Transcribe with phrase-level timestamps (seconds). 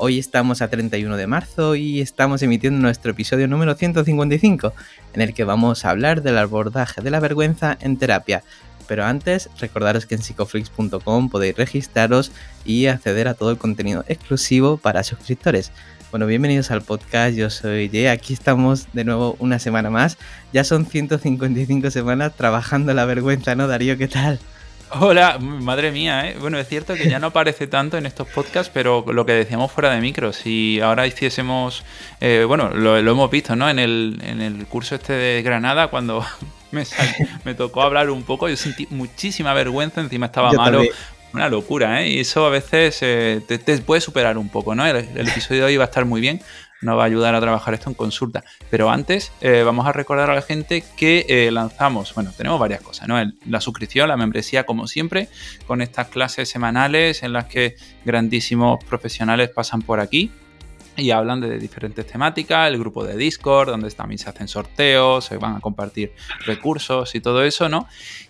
[0.00, 4.72] Hoy estamos a 31 de marzo y estamos emitiendo nuestro episodio número 155,
[5.12, 8.44] en el que vamos a hablar del abordaje de la vergüenza en terapia.
[8.86, 12.30] Pero antes, recordaros que en psicoflix.com podéis registraros
[12.64, 15.72] y acceder a todo el contenido exclusivo para suscriptores.
[16.12, 20.16] Bueno, bienvenidos al podcast, yo soy Jay, aquí estamos de nuevo una semana más.
[20.52, 23.98] Ya son 155 semanas trabajando la vergüenza, ¿no, Darío?
[23.98, 24.38] ¿Qué tal?
[24.90, 26.36] Hola, madre mía, ¿eh?
[26.40, 29.70] Bueno, es cierto que ya no aparece tanto en estos podcasts, pero lo que decíamos
[29.70, 31.84] fuera de micro, si ahora hiciésemos,
[32.20, 33.68] eh, bueno, lo, hemos visto, ¿no?
[33.68, 36.24] En el, en el curso este de Granada, cuando
[36.70, 36.84] me,
[37.44, 40.82] me tocó hablar un poco, yo sentí muchísima vergüenza, encima estaba malo.
[41.34, 42.08] Una locura, ¿eh?
[42.08, 44.86] Y eso a veces eh, te, puede superar un poco, ¿no?
[44.86, 46.40] El, el episodio de hoy va a estar muy bien,
[46.80, 48.44] nos va a ayudar a trabajar esto en consulta.
[48.70, 52.82] Pero antes eh, vamos a recordar a la gente que eh, lanzamos, bueno, tenemos varias
[52.82, 53.16] cosas, ¿no?
[53.46, 55.28] la suscripción, la membresía, como siempre,
[55.66, 60.30] con estas clases semanales en las que grandísimos profesionales pasan por aquí
[60.96, 65.36] y hablan de diferentes temáticas, el grupo de Discord, donde también se hacen sorteos, se
[65.36, 66.12] van a compartir
[66.44, 67.86] recursos y todo eso, ¿no?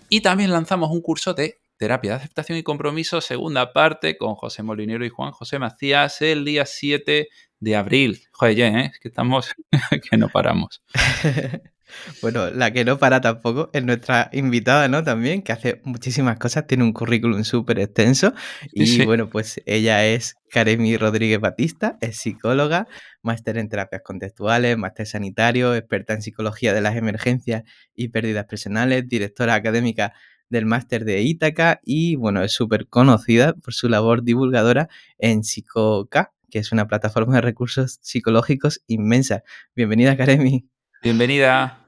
[0.07, 4.61] Y también lanzamos un curso de terapia de aceptación y compromiso, segunda parte, con José
[4.63, 7.29] Molinero y Juan José Macías, el día 7
[7.59, 8.21] de abril.
[8.31, 8.85] Joder, ¿eh?
[8.93, 9.53] es que estamos
[10.09, 10.81] que no paramos.
[12.21, 15.03] bueno, la que no para tampoco es nuestra invitada, ¿no?
[15.03, 18.33] También, que hace muchísimas cosas, tiene un currículum súper extenso.
[18.71, 22.87] Y bueno, pues ella es Karemi Rodríguez Batista, es psicóloga,
[23.21, 27.63] máster en terapias contextuales, máster sanitario, experta en psicología de las emergencias
[27.95, 30.13] y pérdidas personales, directora académica
[30.49, 34.89] del máster de Ítaca y bueno, es súper conocida por su labor divulgadora
[35.19, 39.43] en PsicoK, que es una plataforma de recursos psicológicos inmensa.
[39.75, 40.67] Bienvenida, Karemi.
[41.01, 41.79] Bienvenida.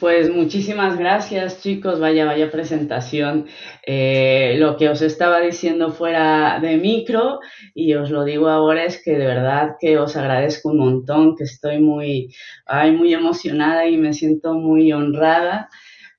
[0.00, 3.46] Pues muchísimas gracias chicos, vaya, vaya presentación.
[3.86, 7.38] Eh, lo que os estaba diciendo fuera de micro
[7.72, 11.44] y os lo digo ahora es que de verdad que os agradezco un montón, que
[11.44, 12.34] estoy muy,
[12.66, 15.68] ay, muy emocionada y me siento muy honrada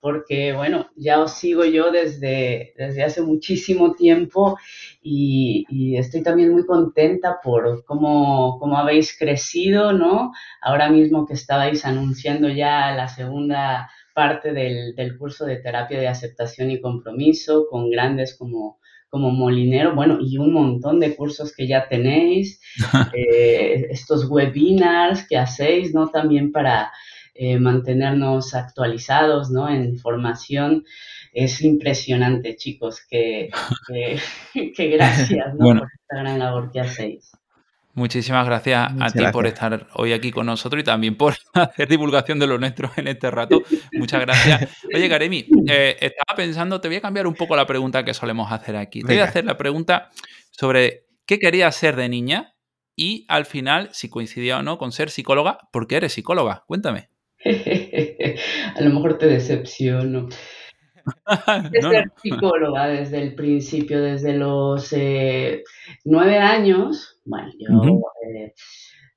[0.04, 4.58] porque bueno, ya os sigo yo desde, desde hace muchísimo tiempo
[5.04, 10.32] y, estoy también muy contenta por cómo, cómo, habéis crecido, ¿no?
[10.62, 16.08] Ahora mismo que estabais anunciando ya la segunda parte del, del curso de terapia de
[16.08, 21.68] aceptación y compromiso con grandes como como molinero, bueno, y un montón de cursos que
[21.68, 22.60] ya tenéis,
[23.14, 26.08] eh, estos webinars que hacéis, ¿no?
[26.10, 26.92] También para
[27.36, 29.68] eh, mantenernos actualizados ¿no?
[29.68, 30.86] en formación.
[31.34, 33.50] Es impresionante, chicos, que,
[34.78, 37.32] gracias por esta gran labor que hacéis.
[37.96, 42.40] Muchísimas gracias a ti por estar hoy aquí con nosotros y también por hacer divulgación
[42.40, 43.62] de lo nuestro en este rato.
[43.94, 44.78] Muchas gracias.
[44.94, 48.52] Oye, Karemi, eh, estaba pensando, te voy a cambiar un poco la pregunta que solemos
[48.52, 49.02] hacer aquí.
[49.02, 50.10] Te voy a hacer la pregunta
[50.50, 52.56] sobre qué querías ser de niña
[52.96, 56.64] y al final, si coincidía o no con ser psicóloga, ¿por qué eres psicóloga?
[56.66, 57.10] Cuéntame.
[57.46, 60.30] a lo mejor te decepciono.
[61.72, 65.64] De ser psicóloga desde el principio, desde los eh,
[66.06, 68.54] nueve años, bueno, yo eh,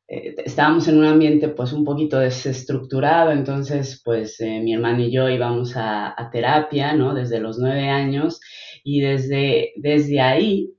[0.08, 5.28] eh, estábamos en un ambiente pues un poquito desestructurado, entonces pues mi hermano y yo
[5.28, 7.14] íbamos a, a, terapia, ¿no?
[7.14, 8.40] Desde los nueve años.
[8.88, 10.75] Y desde, desde ahí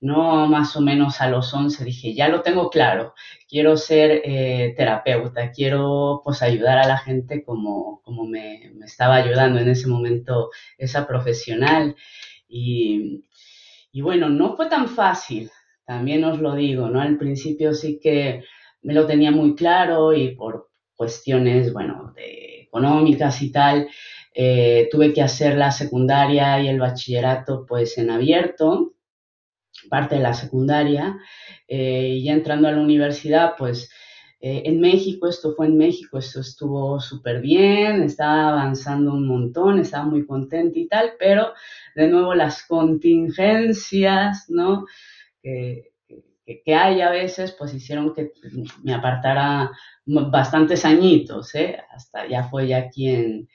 [0.00, 3.14] no más o menos a los 11 dije, ya lo tengo claro,
[3.48, 9.60] quiero ser eh, terapeuta, quiero pues ayudar a la gente como, como me, estaba ayudando
[9.60, 11.94] en ese momento esa profesional.
[12.48, 13.24] Y,
[13.92, 15.50] y, bueno, no fue tan fácil,
[15.84, 17.00] también os lo digo, ¿no?
[17.00, 18.44] Al principio sí que
[18.82, 23.88] me lo tenía muy claro y por cuestiones, bueno, económicas y tal,
[24.34, 28.89] eh, tuve que hacer la secundaria y el bachillerato pues en abierto
[29.88, 31.18] parte de la secundaria,
[31.68, 33.90] eh, y ya entrando a la universidad, pues
[34.42, 39.78] eh, en México, esto fue en México, esto estuvo súper bien, estaba avanzando un montón,
[39.78, 41.52] estaba muy contenta y tal, pero
[41.94, 44.86] de nuevo las contingencias, ¿no?
[45.42, 45.90] Que,
[46.74, 48.32] hay a veces, pues hicieron que
[48.82, 49.70] me apartara
[50.06, 51.78] bastantes añitos, ¿eh?
[51.90, 53.48] Hasta ya fue ya aquí en,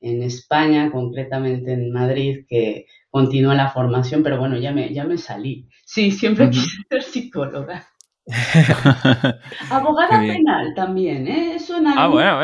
[0.00, 5.18] en España, concretamente en Madrid, que continúa la formación, pero bueno, ya me, ya me
[5.18, 5.68] salí.
[5.84, 7.86] Sí, siempre quise ser psicóloga.
[9.70, 11.56] Abogada penal también, ¿eh?
[11.56, 12.38] Es una ah, bueno,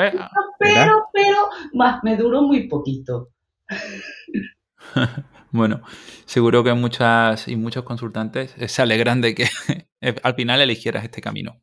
[0.58, 3.30] pero, pero, más, me duró muy poquito.
[5.52, 5.80] bueno,
[6.26, 9.46] seguro que muchas y muchos consultantes se alegran de que
[10.22, 11.62] al final eligieras este camino.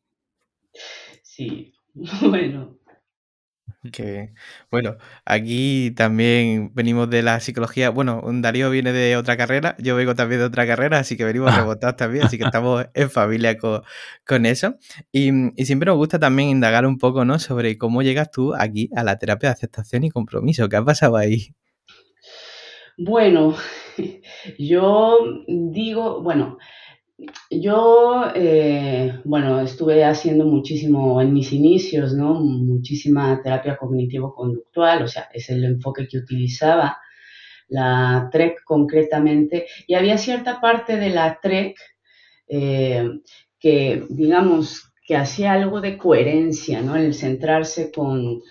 [1.22, 1.74] Sí,
[2.22, 2.76] bueno.
[3.92, 4.32] Que,
[4.70, 7.90] bueno, aquí también venimos de la psicología.
[7.90, 11.52] Bueno, Darío viene de otra carrera, yo vengo también de otra carrera, así que venimos
[11.52, 11.60] ah.
[11.60, 14.76] rebotados también, así que estamos en familia con, eso.
[15.12, 15.30] Y,
[15.64, 17.38] siempre nos gusta también indagar un poco, ¿no?
[17.38, 20.68] Sobre cómo llegas tú aquí a la terapia de aceptación y compromiso.
[20.68, 21.54] ¿Qué ha pasado ahí?
[22.98, 23.54] Bueno,
[24.58, 26.58] yo digo, bueno,
[27.50, 32.34] yo, eh, bueno, estuve haciendo muchísimo en mis inicios, ¿no?
[32.34, 36.98] Muchísima terapia cognitivo-conductual, o sea, es el enfoque que utilizaba
[37.68, 41.76] la TREC concretamente, y había cierta parte de la TREC
[42.48, 43.08] eh,
[43.58, 46.96] que, digamos, que hacía algo de coherencia, ¿no?
[46.96, 48.42] El centrarse con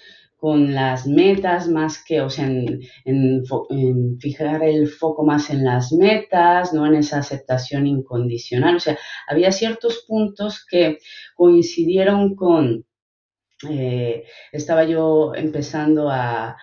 [0.46, 2.84] con las metas más que, o sea, en,
[4.20, 8.76] fijar el foco más en las metas, no en esa aceptación incondicional.
[8.76, 8.96] O sea,
[9.28, 11.00] había ciertos puntos que
[11.34, 12.86] coincidieron con,
[13.72, 16.56] eh, estaba yo empezando a,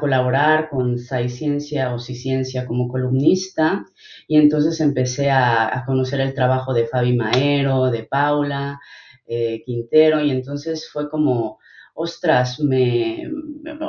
[0.00, 3.86] colaborar con Ciencia o Ciencia como columnista
[4.28, 8.78] y entonces empecé a, conocer el trabajo de Fabi Maero, de Paula
[9.26, 11.58] eh, Quintero y entonces fue como
[11.94, 13.28] ostras, me,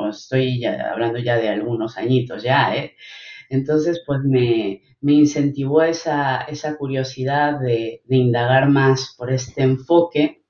[0.09, 2.95] estoy hablando ya de algunos añitos ya, ¿eh?
[3.49, 10.43] Entonces, pues me, incentivó esa, esa curiosidad de, indagar más por este enfoque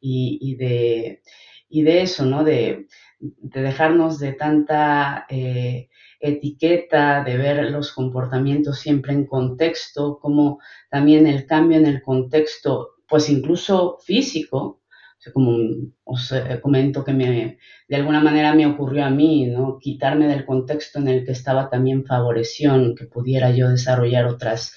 [0.00, 1.22] y, de,
[1.70, 2.44] de, eso, ¿no?
[2.44, 2.86] De,
[3.20, 5.88] dejarnos de tanta eh,
[6.20, 10.60] etiqueta, de ver los comportamientos siempre en contexto, como
[10.90, 14.82] también el cambio en el contexto, pues incluso físico,
[15.32, 15.58] como
[16.04, 16.32] os
[16.62, 19.78] comento que me, de alguna manera me ocurrió a mí, ¿no?
[19.80, 24.72] Quitarme del contexto en el que estaba también favoreció que pudiera yo desarrollar otras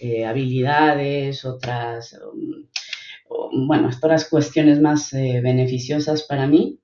[0.00, 6.78] eh, habilidades, otras, um, bueno, otras cuestiones más eh, beneficiosas para mí.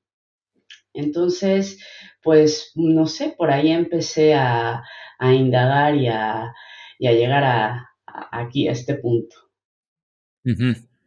[0.92, 1.78] Entonces,
[2.22, 4.82] pues, no sé, por ahí empecé a,
[5.20, 6.52] indagar y a,
[6.98, 7.90] llegar a,
[8.30, 9.36] aquí, a este punto.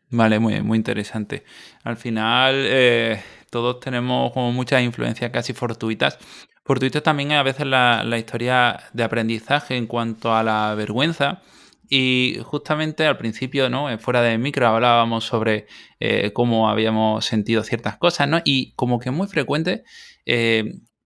[0.09, 1.44] Vale, muy, muy interesante.
[1.83, 6.18] Al final, eh, todos tenemos como muchas influencias casi fortuitas.
[6.63, 11.42] Fortuitas también a veces la, historia de aprendizaje en cuanto a la vergüenza.
[11.89, 13.89] Y justamente al principio, ¿no?
[13.89, 15.68] Eh, fuera de micro hablábamos sobre
[16.00, 18.42] eh, cómo habíamos sentido ciertas cosas, ¿no?
[18.44, 19.83] Y como que muy frecuente,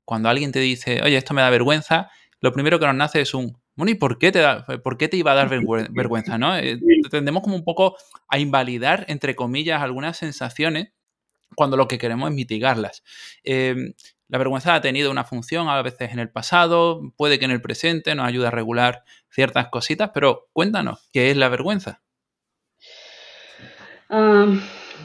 [0.05, 2.09] cuando alguien te dice, oye, esto me da vergüenza,
[2.39, 5.07] lo primero que nos nace es un, bueno, ¿y por qué te, da, por qué
[5.07, 5.49] te iba a dar
[5.89, 6.37] vergüenza?
[6.37, 6.55] ¿no?
[6.55, 6.79] Eh,
[7.09, 7.97] tendemos como un poco
[8.27, 10.89] a invalidar, entre comillas, algunas sensaciones
[11.55, 13.03] cuando lo que queremos es mitigarlas.
[13.43, 13.93] Em,
[14.27, 17.59] la vergüenza ha tenido una función a veces en el pasado, puede que en el
[17.59, 22.03] presente nos ayude a regular ciertas cositas, pero cuéntanos, ¿qué es la vergüenza?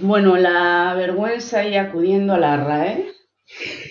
[0.00, 3.15] bueno, la vergüenza y acudiendo a la RAE,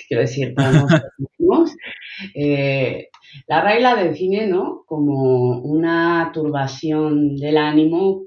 [0.07, 1.75] quiero decir, para nosotros,
[2.35, 3.09] eh,
[3.47, 4.83] la RAI la define ¿no?
[4.85, 8.23] como una turbación del ánimo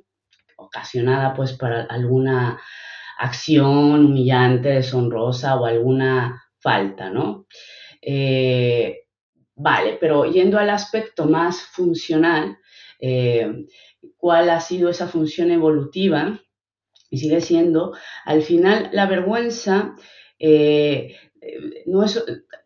[0.56, 2.60] ocasionada pues por alguna
[3.18, 7.46] acción humillante, deshonrosa o alguna falta, ¿no?
[8.00, 9.04] Eh,
[9.56, 12.58] vale, pero yendo al aspecto más funcional,
[13.00, 13.66] eh,
[14.16, 16.40] ¿cuál ha sido esa función evolutiva?
[17.10, 19.94] Y sigue siendo, al final, la vergüenza
[20.38, 21.16] eh,
[21.86, 22.04] no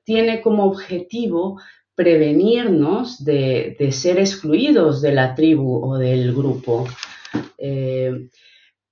[0.04, 1.60] tiene como objetivo
[1.94, 6.88] prevenirnos de, ser excluidos de la tribu o del grupo.
[7.58, 8.28] Eh,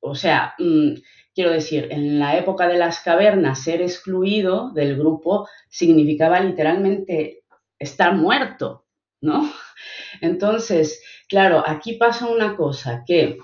[0.01, 0.95] o sea, mm,
[1.35, 7.43] quiero decir, en la época de las cavernas, ser excluido del grupo significaba literalmente
[7.79, 8.87] estar muerto,
[9.21, 9.51] ¿no?
[10.21, 13.39] Entonces, claro, aquí pasa una cosa que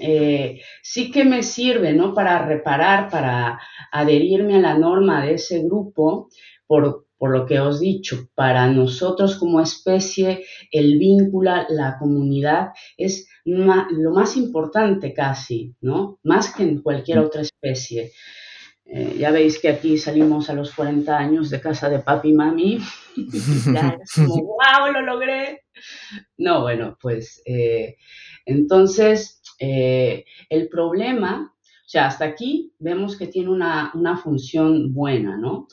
[0.00, 2.14] eh, sí que me sirve, ¿no?
[2.14, 3.60] Para reparar, para
[3.90, 6.28] adherirme a la norma de ese grupo,
[6.66, 12.70] por, por lo que os he dicho, para nosotros como especie, el vínculo, la comunidad
[12.96, 16.18] es lo más importante casi, ¿no?
[16.22, 18.12] Más que en cualquier otra especie.
[18.86, 22.32] Eh, ya veis que aquí salimos a los 40 años de casa de papi y
[22.34, 22.78] mami.
[23.72, 25.62] ya es como, wow, lo logré.
[26.36, 27.96] No, bueno, pues eh,
[28.44, 35.36] entonces eh, el problema, o sea, hasta aquí vemos que tiene una, una función buena,
[35.36, 35.68] ¿no?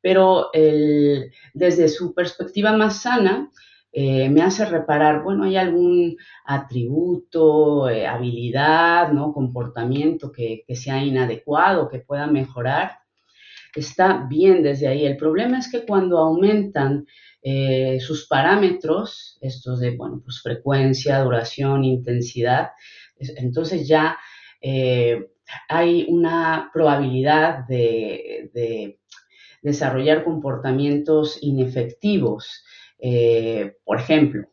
[0.00, 3.50] pero desde su perspectiva más sana,
[3.92, 9.32] eh, me hace reparar, bueno, hay algún atributo, eh, habilidad, ¿no?
[9.32, 12.98] comportamiento que, sea inadecuado, que pueda mejorar.
[13.74, 15.04] Está bien desde ahí.
[15.04, 17.06] El problema es que cuando aumentan
[18.00, 22.70] sus parámetros, estos de, bueno, pues frecuencia, duración, intensidad,
[23.18, 24.18] entonces ya
[25.68, 28.98] hay una probabilidad de
[29.66, 32.64] desarrollar comportamientos inefectivos.
[33.00, 34.48] Eh, por ejemplo,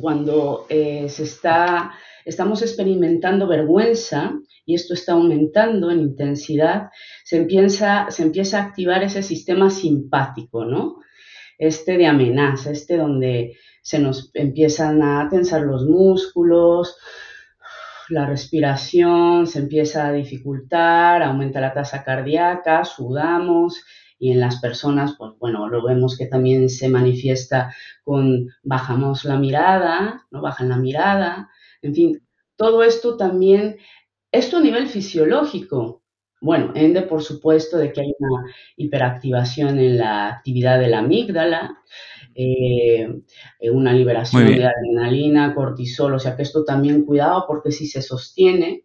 [0.00, 1.92] cuando eh, se está,
[2.24, 4.32] estamos experimentando vergüenza
[4.64, 6.88] y esto está aumentando en intensidad,
[7.22, 10.96] se empieza, se empieza a activar ese sistema simpático, ¿no?
[11.58, 16.96] Este de amenaza, este donde se nos empiezan a tensar los músculos,
[18.08, 23.84] la respiración se empieza a dificultar, aumenta la tasa cardíaca, sudamos
[24.18, 29.38] y en las personas, pues bueno, lo vemos que también se manifiesta con bajamos la
[29.38, 31.50] mirada, no bajan la mirada,
[31.82, 33.76] en fin, todo esto también,
[34.32, 36.02] esto a nivel fisiológico,
[36.40, 38.44] bueno, ende por supuesto de que hay una
[38.76, 41.78] hiperactivación en la actividad de la amígdala,
[42.34, 43.08] eh,
[43.72, 48.84] una liberación de adrenalina, cortisol, o sea que esto también cuidado porque si se sostiene,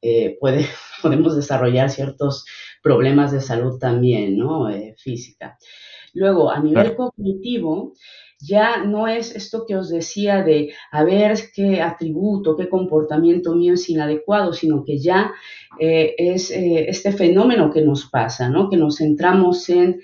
[0.00, 0.66] eh, puede,
[1.02, 2.46] podemos desarrollar ciertos
[2.82, 4.70] problemas de salud también, ¿no?
[4.70, 5.58] Eh, física.
[6.12, 7.94] Luego, a nivel cognitivo,
[8.44, 13.74] ya no es esto que os decía de a ver qué atributo, qué comportamiento mío
[13.74, 15.32] es inadecuado, sino que ya
[15.78, 18.68] eh, es eh, este fenómeno que nos pasa, ¿no?
[18.68, 20.00] Que nos centramos en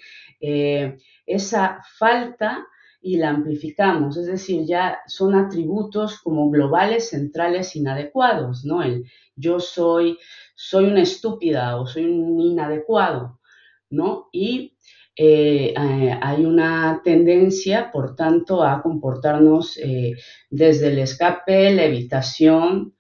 [1.27, 2.67] esa falta
[3.03, 8.83] y la amplificamos, es decir, ya son atributos como globales, centrales, inadecuados, ¿no?
[8.83, 9.05] El
[9.37, 10.19] yo soy
[10.55, 13.41] soy una estúpida o soy un inadecuado,
[13.89, 14.29] ¿no?
[14.33, 14.77] Y
[15.17, 20.15] eh, eh, hay una tendencia, por tanto, a comportarnos eh,
[20.51, 22.95] desde el escape, la evitación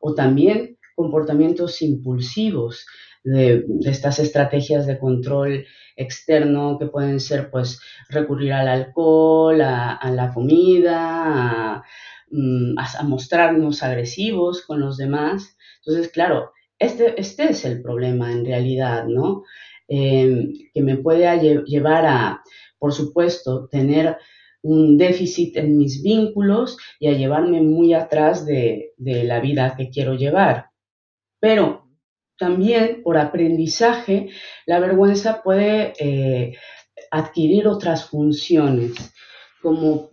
[0.00, 2.86] o también comportamientos impulsivos
[3.24, 10.32] de, estas estrategias de control externo que pueden ser pues recurrir al alcohol, a, la
[10.32, 11.82] comida,
[12.30, 18.44] mm, a mostrarnos agresivos con los demás entonces, claro, este, este es el problema en
[18.44, 19.44] realidad, ¿no?
[19.88, 22.42] Em, que me puede llevar a,
[22.78, 24.16] por supuesto, tener
[24.62, 30.14] un déficit en mis vínculos y a llevarme muy atrás de, la vida que quiero
[30.14, 30.70] llevar.
[31.38, 31.86] Pero
[32.36, 34.30] también por aprendizaje,
[34.66, 36.56] la vergüenza puede eh,
[37.12, 39.14] adquirir otras funciones,
[39.62, 40.10] como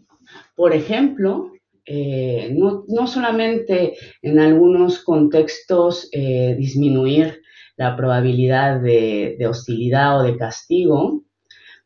[0.56, 1.52] por ejemplo
[1.86, 7.43] eh, no, solamente en algunos contextos eh, disminuir
[7.76, 11.24] la probabilidad de, hostilidad o de castigo,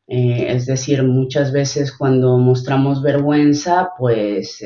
[0.08, 4.63] eh, es decir, muchas veces cuando mostramos vergüenza, pues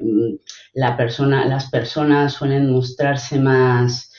[0.00, 0.34] mm,
[0.74, 4.10] la persona, las personas suelen mostrarse más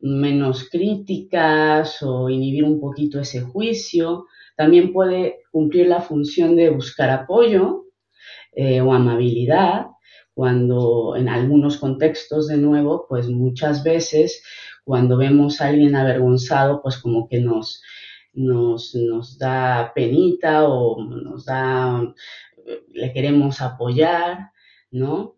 [0.00, 4.26] menos críticas o inhibir un poquito ese juicio.
[4.56, 7.84] También puede cumplir la función de buscar apoyo,
[8.52, 9.86] eh, o amabilidad,
[10.40, 14.42] cuando en algunos contextos, de nuevo, pues muchas veces
[14.84, 17.82] cuando vemos a alguien avergonzado, pues como que nos,
[18.32, 22.14] nos, nos da penita o nos da,
[22.88, 24.52] le queremos apoyar,
[24.90, 25.36] ¿no?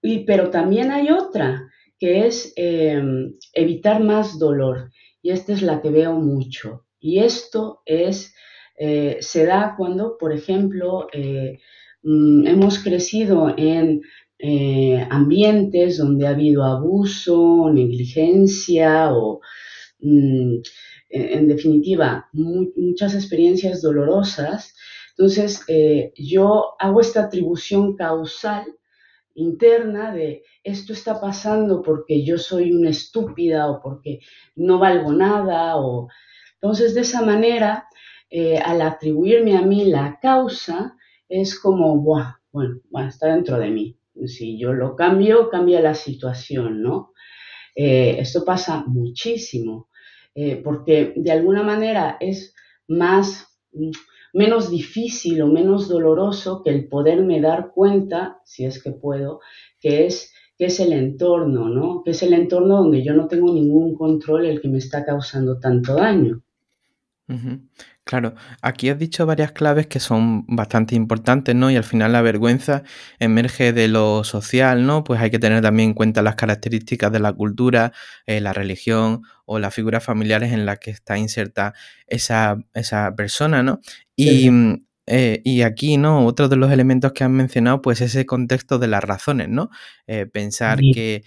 [0.00, 4.92] Y, pero también hay otra, que es em, evitar más dolor.
[5.22, 6.86] Y esta es la que veo mucho.
[7.00, 8.32] Y esto es,
[8.78, 11.58] eh, se da cuando, por ejemplo, eh,
[12.08, 14.00] Mm, hemos crecido en
[14.38, 19.40] eh, ambientes donde ha habido abuso, negligencia o,
[20.00, 20.56] mm,
[21.10, 24.74] en, definitiva, muchas experiencias dolorosas.
[25.10, 28.64] Entonces, eh, yo hago esta atribución causal
[29.34, 34.20] interna de esto está pasando porque yo soy una estúpida o porque
[34.56, 36.08] no valgo nada o
[36.54, 37.86] entonces de esa manera
[38.30, 40.96] eh, al atribuirme a mí la causa
[41.28, 43.95] es como, Buah, bueno, está dentro de mí.
[44.24, 47.12] Si yo lo cambio, cambia la situación, ¿no?
[47.74, 49.88] Eh, esto pasa muchísimo,
[50.34, 52.54] eh, porque de alguna manera es
[52.88, 53.90] más, mm,
[54.32, 59.40] menos difícil o menos doloroso que el poderme dar cuenta, si es que puedo,
[59.80, 62.02] que es, que es el entorno, ¿no?
[62.02, 65.58] Que es el entorno donde yo no tengo ningún control el que me está causando
[65.58, 66.42] tanto daño.
[68.04, 71.72] Claro, aquí has dicho varias claves que son bastante importantes, ¿no?
[71.72, 72.84] Y al final la vergüenza
[73.18, 75.02] emerge de lo social, ¿no?
[75.02, 77.92] Pues hay que tener también en cuenta las características de la cultura,
[78.26, 81.74] eh, la religión o las figuras familiares en las que está inserta
[82.06, 83.80] esa, esa persona, ¿no?
[84.14, 84.50] Y,
[85.08, 86.26] Eh, y aquí, ¿no?
[86.26, 89.70] Otro de los elementos que han mencionado, pues ese contexto de las razones, ¿no?
[90.08, 91.22] Eh, pensar que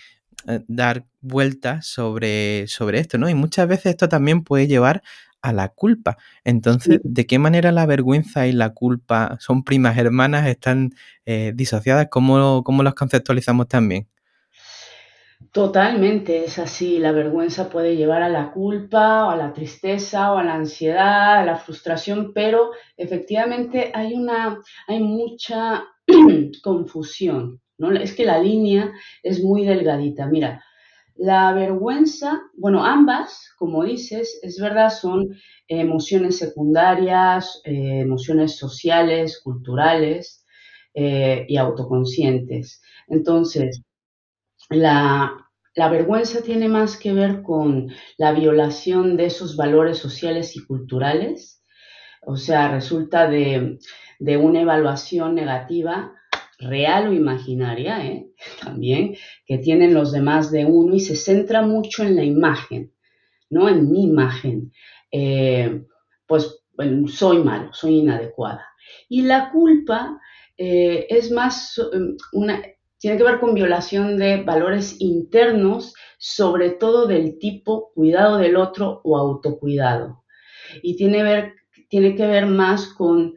[0.47, 3.29] eh, dar vueltas sobre, sobre esto, ¿no?
[3.29, 5.01] Y muchas veces esto también puede llevar
[5.41, 6.17] a la culpa.
[6.43, 10.91] Entonces, ¿de qué manera la vergüenza y la culpa son primas hermanas, están
[11.53, 12.07] disociadas?
[12.09, 14.07] ¿Cómo, ¿Cómo las conceptualizamos también?
[15.51, 16.99] Totalmente, es así.
[16.99, 21.39] La vergüenza puede llevar a la culpa, o a la tristeza, o a la ansiedad,
[21.39, 25.85] a la frustración, pero efectivamente hay una, hay mucha
[26.63, 27.91] confusión, ¿no?
[27.91, 28.91] Es que la línea
[29.23, 30.27] es muy delgadita.
[30.27, 30.63] Mira,
[31.19, 35.35] la vergüenza, bueno, ambas, como dices, es verdad, son
[35.67, 40.45] emociones secundarias, eh, emociones sociales, culturales
[40.93, 42.81] eh, y autoconscientes.
[43.07, 43.81] Entonces,
[44.69, 45.45] la,
[45.75, 51.61] vergüenza tiene más que ver con la violación de esos valores sociales y culturales,
[52.21, 53.77] o sea, resulta de,
[54.19, 56.13] una evaluación negativa
[56.59, 58.27] real o imaginaria, ¿eh?
[58.63, 62.93] también, que tienen los demás de uno y se centra mucho en la imagen,
[63.49, 63.69] ¿no?
[63.69, 64.71] En mi imagen.
[65.11, 65.83] Eh,
[66.27, 66.61] pues
[67.07, 68.65] soy malo, soy inadecuada.
[69.09, 70.19] Y la culpa
[70.57, 71.81] eh, es más
[72.31, 72.61] una,
[72.99, 79.01] tiene que ver con violación de valores internos, sobre todo del tipo cuidado del otro
[79.03, 80.23] o autocuidado.
[80.83, 81.53] Y tiene
[82.15, 83.35] que ver más con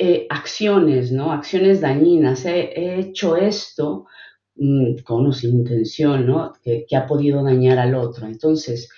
[0.00, 1.32] eh, acciones, ¿no?
[1.32, 2.44] Acciones dañinas.
[2.44, 4.06] He, hecho esto
[4.54, 6.52] mm, con o sin intención, ¿no?
[6.62, 8.26] Que, ha podido dañar al otro.
[8.26, 8.88] Entonces,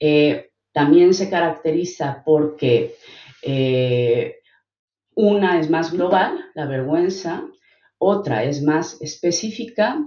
[0.00, 2.94] eh, también se caracteriza porque
[3.42, 4.36] eh,
[5.14, 7.44] una es más global, la vergüenza,
[7.98, 10.02] otra es más específica.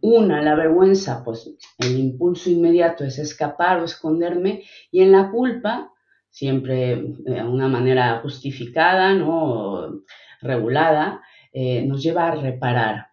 [0.00, 4.64] Una, la vergüenza, pues el impulso inmediato es escapar o esconderme.
[4.90, 5.92] Y en la culpa,
[6.30, 10.02] siempre de una manera justificada, ¿no?
[10.40, 13.08] regulada, eh, nos lleva a reparar.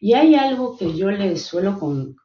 [0.00, 2.16] Y hay algo que yo les suelo con,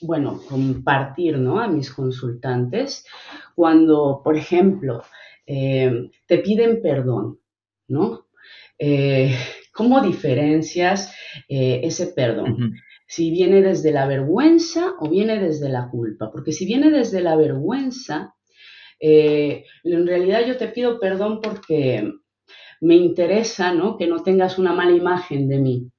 [0.00, 1.60] bueno, compartir ¿no?
[1.60, 3.04] a mis consultantes
[3.54, 5.02] cuando, por ejemplo,
[5.46, 7.40] eh, te piden perdón,
[7.88, 8.26] ¿no?
[8.78, 9.36] Eh,
[9.72, 11.14] ¿Cómo diferencias
[11.48, 12.74] eh, ese perdón?
[13.06, 16.30] Si viene desde la vergüenza o viene desde la culpa.
[16.30, 18.34] Porque si viene desde la vergüenza,
[19.00, 22.12] eh, en realidad yo te pido perdón porque
[22.80, 23.96] me interesa ¿no?
[23.96, 25.90] que no tengas una mala imagen de mí.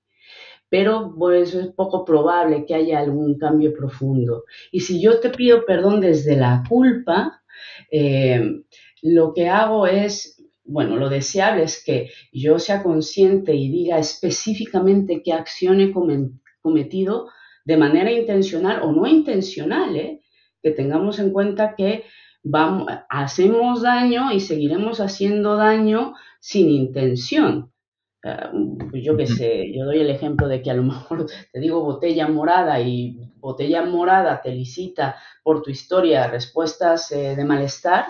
[0.69, 4.45] Pero pues es poco probable que haya algún cambio profundo.
[4.71, 7.41] Y si yo te pido perdón desde la culpa,
[7.91, 8.61] eh,
[9.01, 15.21] lo que hago es bueno, lo deseable es que yo sea consciente y diga específicamente
[15.23, 15.91] qué acción he
[16.61, 17.29] cometido
[17.65, 20.21] de manera intencional o no intencional, ¿eh?
[20.63, 22.05] que tengamos en cuenta que
[22.43, 27.71] vamos, hacemos daño y seguiremos haciendo daño sin intención.
[28.23, 28.51] Ah,
[28.93, 32.27] yo qué sé, yo doy el ejemplo de que a lo mejor te digo botella
[32.27, 38.05] morada y botella morada te licita por tu historia respuestas eh, de malestar,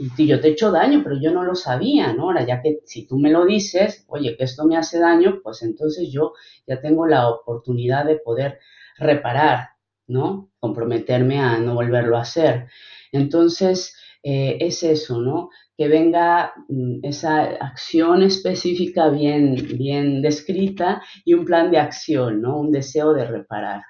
[0.00, 2.22] y yo te he hecho daño, pero yo no lo sabía, ¿no?
[2.24, 5.62] Ahora, ya que si tú me lo dices, oye, que esto me hace daño, pues
[5.62, 6.32] entonces yo
[6.66, 8.60] ya tengo la oportunidad de poder
[8.96, 9.69] reparar,
[10.10, 10.50] ¿no?
[10.58, 12.68] Comprometerme a no volverlo a hacer.
[13.12, 15.50] Entonces, eh, es eso, ¿no?
[15.76, 22.58] Que venga mm, esa acción específica bien, bien descrita y un plan de acción, ¿no?
[22.60, 23.82] Un deseo de reparar.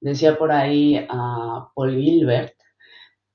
[0.00, 2.54] Decía por ahí a Paul Gilbert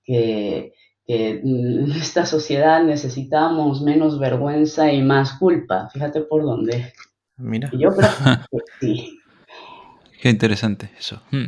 [0.03, 0.73] que
[1.09, 5.89] que en esta sociedad necesitamos menos vergüenza y más culpa.
[5.91, 6.93] Fíjate por dónde.
[7.37, 7.71] Mira.
[7.73, 8.09] yo creo
[8.51, 9.18] que sí.
[10.21, 11.21] Qué interesante eso.
[11.31, 11.45] Hmm.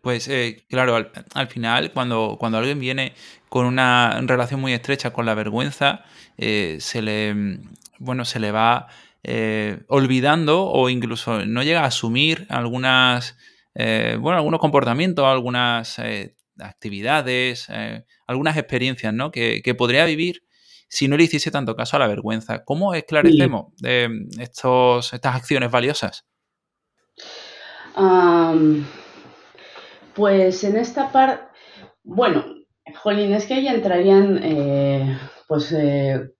[0.00, 0.96] Pues eh, claro,
[1.34, 3.14] al, final, cuando, cuando alguien viene
[3.48, 6.04] con una relación muy estrecha con la vergüenza,
[6.38, 7.58] eh, se le
[7.98, 8.88] bueno, se le va
[9.22, 13.36] eh, olvidando o incluso no llega a asumir algunas
[13.74, 15.98] bueno, algunos comportamientos, algunas
[16.58, 19.30] actividades, eh, algunas experiencias ¿no?
[19.30, 20.44] que, podría vivir
[20.88, 22.64] si no le hiciese tanto caso a la vergüenza.
[22.64, 23.72] ¿Cómo esclarecemos
[24.38, 26.26] estos, estas acciones valiosas?
[30.14, 31.44] Pues en esta parte,
[32.04, 32.44] bueno,
[33.02, 36.30] Jolín, es que ahí entrarían eh, pues eh,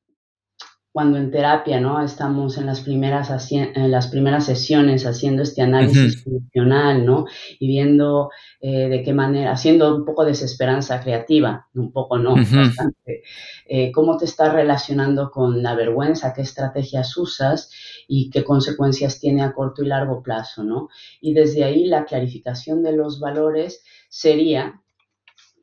[0.93, 2.05] cuando en terapia, ¿no?
[2.05, 7.25] Estamos en las primeras, en las primeras sesiones haciendo este análisis funcional, ¿no?
[7.59, 12.35] Y viendo eh, de qué manera, haciendo un poco de desesperanza creativa, un poco no,
[12.35, 13.23] bastante,
[13.67, 17.71] eh, cómo te estás relacionando con la vergüenza, qué estrategias usas
[18.07, 20.91] y qué consecuencias tiene a corto y largo plazo, ¿no?
[21.23, 24.83] Y desde ahí la clarificación de los valores sería,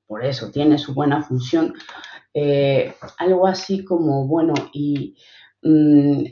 [0.07, 1.75] por eso tiene su buena función,
[2.33, 5.15] eh, algo así como, bueno, y
[5.63, 6.23] mm,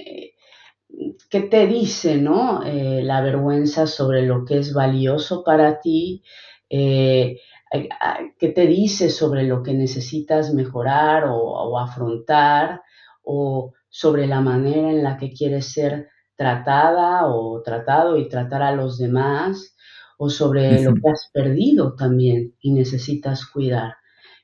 [1.29, 2.63] ¿qué te dice, no?
[2.63, 6.23] Eh, la vergüenza sobre lo que es valioso para ti,
[6.69, 7.37] eh,
[8.39, 12.81] qué te dice sobre lo que necesitas mejorar o, afrontar,
[13.23, 18.71] o sobre la manera en la que quieres ser tratada o tratado y tratar a
[18.71, 19.75] los demás,
[20.17, 23.95] o sobre lo que has perdido también y necesitas cuidar.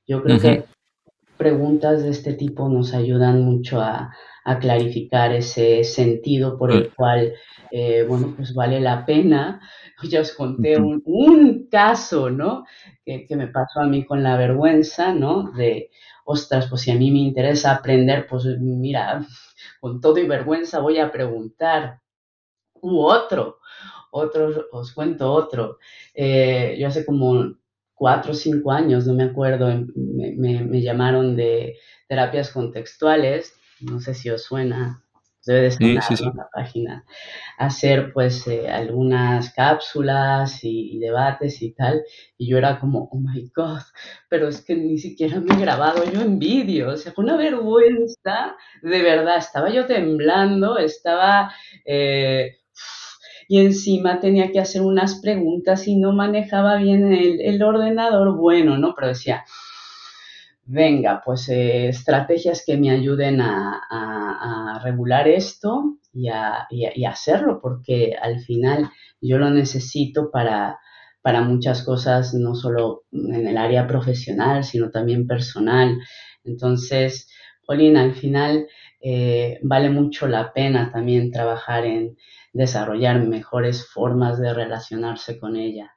[0.06, 0.66] Yo creo que
[1.44, 4.12] preguntas de este tipo nos ayudan mucho a,
[4.60, 7.34] clarificar ese sentido por el cual,
[7.72, 9.60] eh, bueno, pues vale la pena.
[10.12, 12.66] Ya os conté un, caso, ¿no?
[13.06, 15.52] Que, me pasó a mí con la vergüenza, ¿no?
[15.52, 15.92] De,
[16.26, 19.26] ostras, pues si a mí me interesa aprender, pues mira,
[19.80, 22.02] con todo y vergüenza voy a preguntar.
[22.82, 23.60] U otro,
[24.12, 25.78] otro, os cuento otro.
[26.14, 27.56] Eh, yo hace como
[28.04, 29.70] cuatro o cinco años, no me acuerdo,
[30.38, 35.04] me, llamaron de terapias contextuales, no sé si os suena,
[35.46, 37.06] debe de sonar la página,
[37.58, 42.04] hacer pues eh, algunas cápsulas y, debates y tal,
[42.38, 43.82] y yo era como, oh my god,
[44.30, 47.36] pero es que ni siquiera me he grabado yo en vídeo, o sea, fue una
[47.36, 51.54] vergüenza, de verdad, estaba yo temblando, estaba...
[51.86, 52.58] Eh,
[53.48, 58.94] y encima tenía que hacer unas preguntas y no manejaba bien el, ordenador, bueno, ¿no?
[58.96, 59.46] Pero decía,
[60.66, 66.68] venga, pues eh, estrategias que me ayuden a, regular esto y a,
[67.08, 68.90] hacerlo, porque al final
[69.22, 70.78] yo lo necesito para,
[71.22, 75.98] para muchas cosas, no solo en el área profesional, sino también personal.
[76.44, 77.30] Entonces,
[77.66, 78.68] Paulina, al final
[79.00, 82.18] eh, vale mucho la pena también trabajar en,
[82.54, 85.92] desarrollar mejores formas de relacionarse con ella.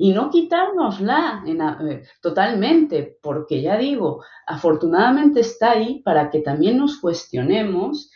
[0.00, 6.98] Y no quitárnosla eh, totalmente, porque ya digo, afortunadamente está ahí para que también nos
[7.00, 8.08] cuestionemos,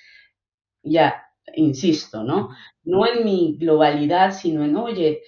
[0.84, 2.50] ya, insisto, ¿no?
[2.84, 5.22] No en mi globalidad, sino en, oye,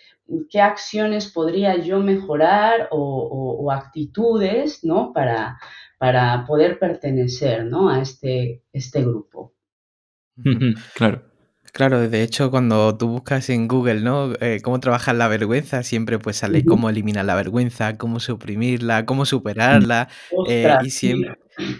[0.48, 5.12] ¿qué acciones podría yo mejorar o, actitudes, ¿no?
[5.12, 5.58] Para,
[5.98, 7.88] para poder pertenecer, ¿no?
[7.88, 9.54] A este, este grupo.
[10.94, 11.33] Claro.
[11.74, 14.32] Claro, de hecho, cuando tú buscas en Google, ¿no?
[14.40, 19.26] Eh, cómo trabajar la vergüenza, siempre pues sale cómo eliminar la vergüenza, cómo suprimirla, cómo
[19.26, 20.08] superarla,
[20.48, 21.36] eh, y siempre,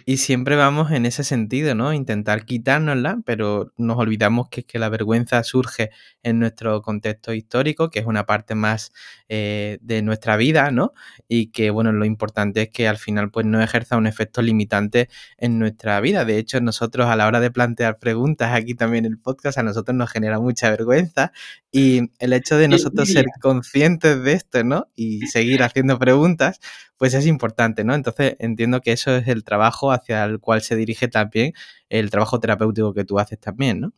[0.07, 1.93] y siempre vamos en ese sentido, ¿no?
[1.93, 5.91] Intentar quitárnosla, pero nos olvidamos que, que la vergüenza surge
[6.23, 8.93] en nuestro contexto histórico, que es una parte más
[9.29, 10.93] eh, de nuestra vida, ¿no?
[11.29, 15.09] Y que, bueno, lo importante es que al final pues no ejerza un efecto limitante
[15.39, 16.25] en nuestra vida.
[16.25, 19.63] De hecho, nosotros a la hora de plantear preguntas aquí también en el podcast, a
[19.63, 21.33] nosotros nos genera mucha vergüenza
[21.71, 24.89] y el hecho de nosotros ser conscientes de esto, ¿no?
[24.95, 26.61] Y seguir haciendo preguntas,
[27.05, 27.95] pues es importante, ¿no?
[27.95, 31.53] Entonces entiendo que eso es el trabajo hacia el cual se dirige también
[31.91, 33.93] el trabajo terapéutico que tú haces también, ¿no?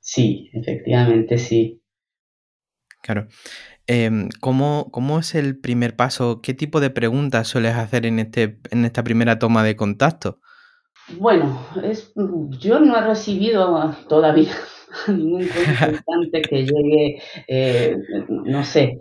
[0.00, 1.80] Sí, efectivamente sí.
[3.00, 3.28] Claro.
[3.86, 6.42] Em, ¿cómo, es el primer paso?
[6.42, 10.40] ¿Qué tipo de preguntas sueles hacer en, este, en esta primera toma de contacto?
[11.20, 12.12] Bueno, es,
[12.58, 14.50] yo no he recibido todavía
[15.06, 17.96] ningún consultante que llegue, eh,
[18.28, 18.98] no sé,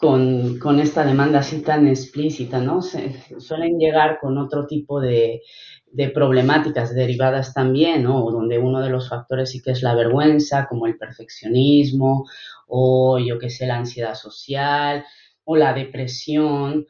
[0.00, 2.80] con, esta demanda así tan explícita, ¿no?
[2.80, 5.42] suelen llegar con otro tipo de,
[6.14, 8.30] problemáticas derivadas también, ¿no?
[8.30, 12.26] Donde uno de los factores sí que es la vergüenza, como el perfeccionismo,
[12.66, 15.04] o yo qué sé, la ansiedad social,
[15.44, 16.86] o la depresión,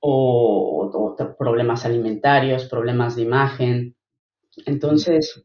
[0.00, 3.96] o, o, problemas alimentarios, problemas de imagen.
[4.64, 5.44] Entonces,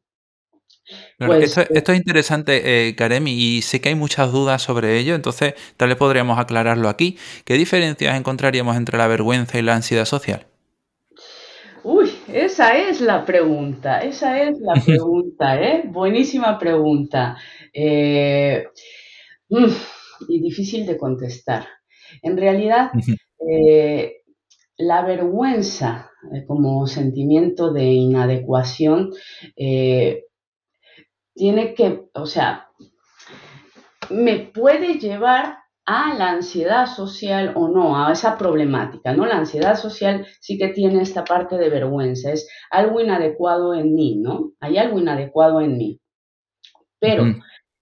[1.17, 5.15] pues, eh esto, es interesante, eh, Karemi, y sé que hay muchas dudas sobre ello,
[5.15, 7.17] entonces tal vez podríamos aclararlo aquí.
[7.45, 10.45] ¿Qué diferencias encontraríamos entre la vergüenza y la ansiedad social?
[11.83, 15.83] Uy, esa es la pregunta, esa es la pregunta, ¿eh?
[15.85, 17.37] Buenísima pregunta.
[17.73, 18.65] Eh,
[20.27, 21.65] y difícil de contestar.
[22.21, 22.91] En realidad,
[24.77, 26.11] la vergüenza
[26.47, 29.11] como sentimiento de inadecuación
[31.39, 32.67] tiene que, o sea,
[34.09, 39.25] me puede llevar a la ansiedad social o no, a esa problemática, ¿no?
[39.25, 44.17] La ansiedad social sí que tiene esta parte de vergüenza, es algo inadecuado en mí,
[44.17, 44.51] ¿no?
[44.59, 46.01] Hay algo inadecuado en mí.
[46.99, 47.23] Pero,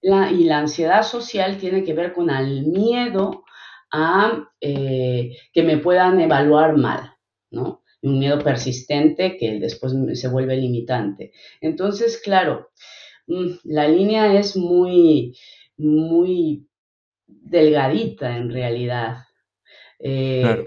[0.01, 3.43] la, y la ansiedad social tiene que ver con el miedo
[3.91, 7.15] a eh, que me puedan evaluar mal,
[7.49, 7.81] ¿no?
[8.03, 11.31] Un miedo persistente que después se vuelve limitante.
[11.59, 12.69] Entonces, claro,
[13.63, 15.37] la línea es muy,
[15.77, 16.67] muy
[17.27, 19.17] delgadita en realidad.
[19.99, 20.65] Eh,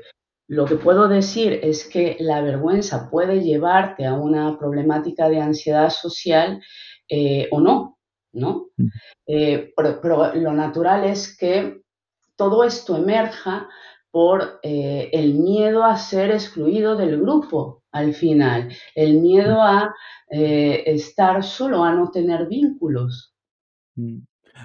[0.49, 5.91] lo que puedo decir es que la vergüenza puede llevarte a una problemática de ansiedad
[5.91, 6.61] social
[7.09, 7.99] eh, o no,
[8.33, 8.71] ¿no?
[8.77, 8.89] Mm.
[9.27, 11.83] Eh, pero, lo natural es que
[12.37, 13.69] todo esto emerja
[14.11, 19.61] por eh, el miedo a ser excluido del grupo al final, el miedo mm.
[19.61, 19.95] a
[20.31, 23.35] estar solo, a no tener vínculos.
[23.97, 24.21] Mm.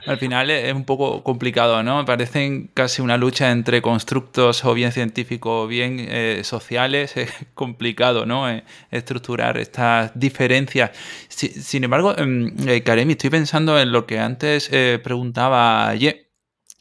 [0.05, 2.03] Al final es un poco complicado, ¿no?
[2.05, 7.15] Parecen casi una lucha entre constructos o bien científicos o bien eh, sociales.
[7.25, 8.49] Es complicado, ¿no?
[8.49, 10.91] Eh, estructurar estas diferencias.
[11.27, 14.69] sin embargo, em, eh, Karemi, estoy pensando en lo que antes
[15.03, 16.24] preguntaba ayer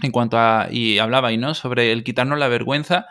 [0.03, 1.55] en cuanto a, y hablaba, ¿no?
[1.55, 3.07] Sobre el quitarnos la vergüenza.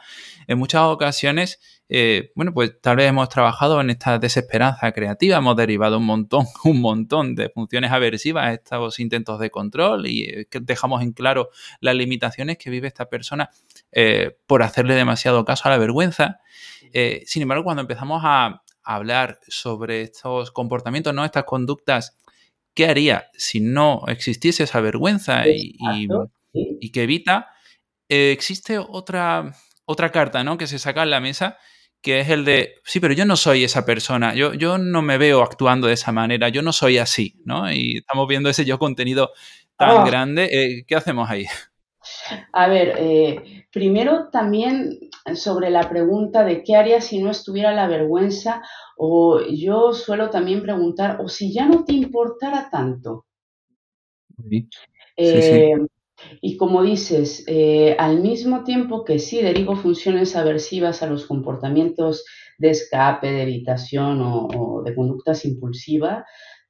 [0.47, 1.59] En muchas ocasiones
[1.95, 6.45] eh, bueno, pues tal vez hemos trabajado en esta desesperanza creativa, hemos derivado un montón,
[6.63, 11.49] un montón de funciones aversivas a estos intentos de control y eh, dejamos en claro
[11.81, 13.49] las limitaciones que vive esta persona
[13.91, 16.39] eh, por hacerle demasiado caso a la vergüenza.
[17.25, 21.23] sin embargo, cuando empezamos a, hablar sobre estos comportamientos, ¿no?
[21.23, 22.17] Estas conductas,
[22.73, 25.77] ¿qué haría si no existiese esa vergüenza y
[26.91, 27.49] que evita?
[28.09, 30.55] existe otra, otra carta, ¿no?
[30.55, 31.57] Que se saca en la mesa
[32.03, 35.17] que es el de, sí, pero yo no soy esa persona, yo, yo no me
[35.17, 37.71] veo actuando de esa manera, yo no soy así, ¿no?
[37.71, 39.31] Y estamos viendo ese yo contenido
[39.77, 40.05] tan oh.
[40.05, 41.45] grande, eh, ¿qué hacemos ahí?
[42.51, 44.99] A ver, eh, primero también
[45.33, 48.61] sobre la pregunta de qué haría si no estuviera la vergüenza,
[48.97, 53.25] o yo suelo también preguntar, o si ya no te importara tanto.
[54.49, 54.67] Sí,
[55.15, 55.77] eh,
[56.41, 62.25] y como dices, eh, al mismo tiempo que sí derivo funciones aversivas a los comportamientos
[62.57, 66.25] de escape, de evitación o, de conductas impulsivas,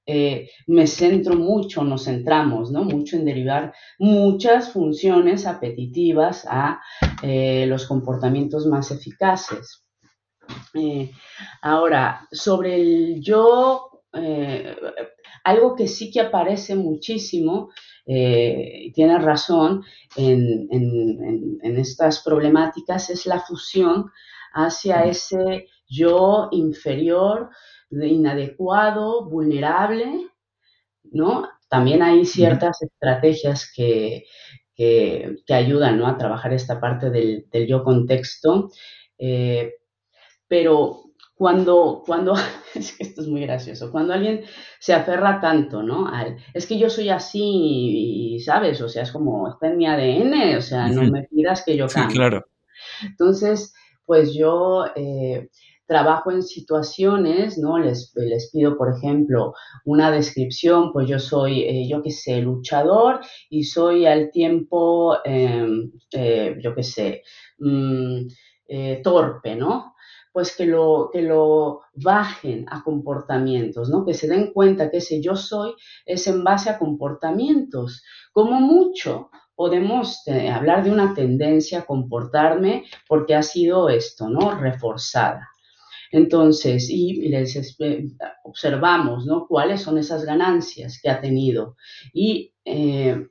[0.05, 2.83] eh, me centro mucho, nos centramos ¿no?
[2.83, 6.81] mucho en derivar muchas funciones apetitivas a
[7.21, 9.85] eh, los comportamientos más eficaces.
[11.61, 13.89] ahora, sobre el yo,
[15.43, 17.69] algo que sí que aparece muchísimo
[18.05, 19.83] eh, tiene razón
[20.15, 24.11] en, estas problemáticas es la fusión
[24.53, 27.49] hacia ese yo inferior,
[27.89, 30.27] inadecuado, vulnerable,
[31.11, 31.49] ¿no?
[31.69, 34.25] También hay ciertas estrategias que,
[34.75, 36.07] que, ayudan ¿no?
[36.07, 38.69] a trabajar esta parte del, yo contexto,
[39.17, 39.73] eh,
[40.47, 41.03] pero
[41.43, 42.35] cuando, cuando,
[42.73, 44.45] es que esto es muy gracioso, cuando alguien
[44.79, 46.09] se aferra tanto, ¿no?
[46.53, 47.41] es que yo soy así,
[48.35, 48.79] y, ¿sabes?
[48.79, 51.87] O sea, es como, está en mi ADN, o sea, no me pidas que yo
[51.89, 52.11] cambie.
[52.11, 52.45] Sí, claro.
[53.05, 53.73] Entonces,
[54.05, 55.49] pues yo eh,
[55.85, 57.77] trabajo en situaciones, ¿no?
[57.77, 59.53] Les, les, pido, por ejemplo,
[59.83, 65.91] una descripción, pues yo soy, eh, yo qué sé, luchador y soy al tiempo, em,
[66.13, 67.23] eh, yo qué sé,
[67.59, 68.27] mm,
[69.03, 69.92] torpe, ¿no?
[70.33, 74.03] Pues que lo, que lo bajen a comportamientos, ¿no?
[74.03, 78.03] Que se den cuenta que ese yo soy es en base a comportamientos.
[78.33, 84.59] Como mucho podemos eh, hablar de una tendencia a comportarme porque ha sido esto, ¿no?
[84.59, 85.49] Reforzada.
[86.11, 87.77] Entonces, y les
[88.43, 89.47] observamos, ¿no?
[89.47, 91.75] Cuáles son esas ganancias que ha tenido.
[92.13, 93.29] Y eh,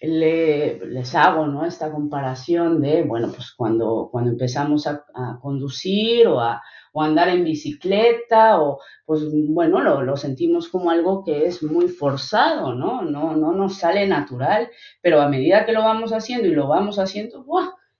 [0.00, 1.64] les hago ¿no?
[1.64, 5.04] esta comparación de, bueno, pues cuando, cuando empezamos a,
[5.40, 6.62] conducir o a,
[6.96, 13.02] andar en bicicleta, o pues bueno, lo, sentimos como algo que es muy forzado, ¿no?
[13.02, 13.34] ¿no?
[13.36, 14.68] No nos sale natural,
[15.02, 17.44] pero a medida que lo vamos haciendo y lo vamos haciendo,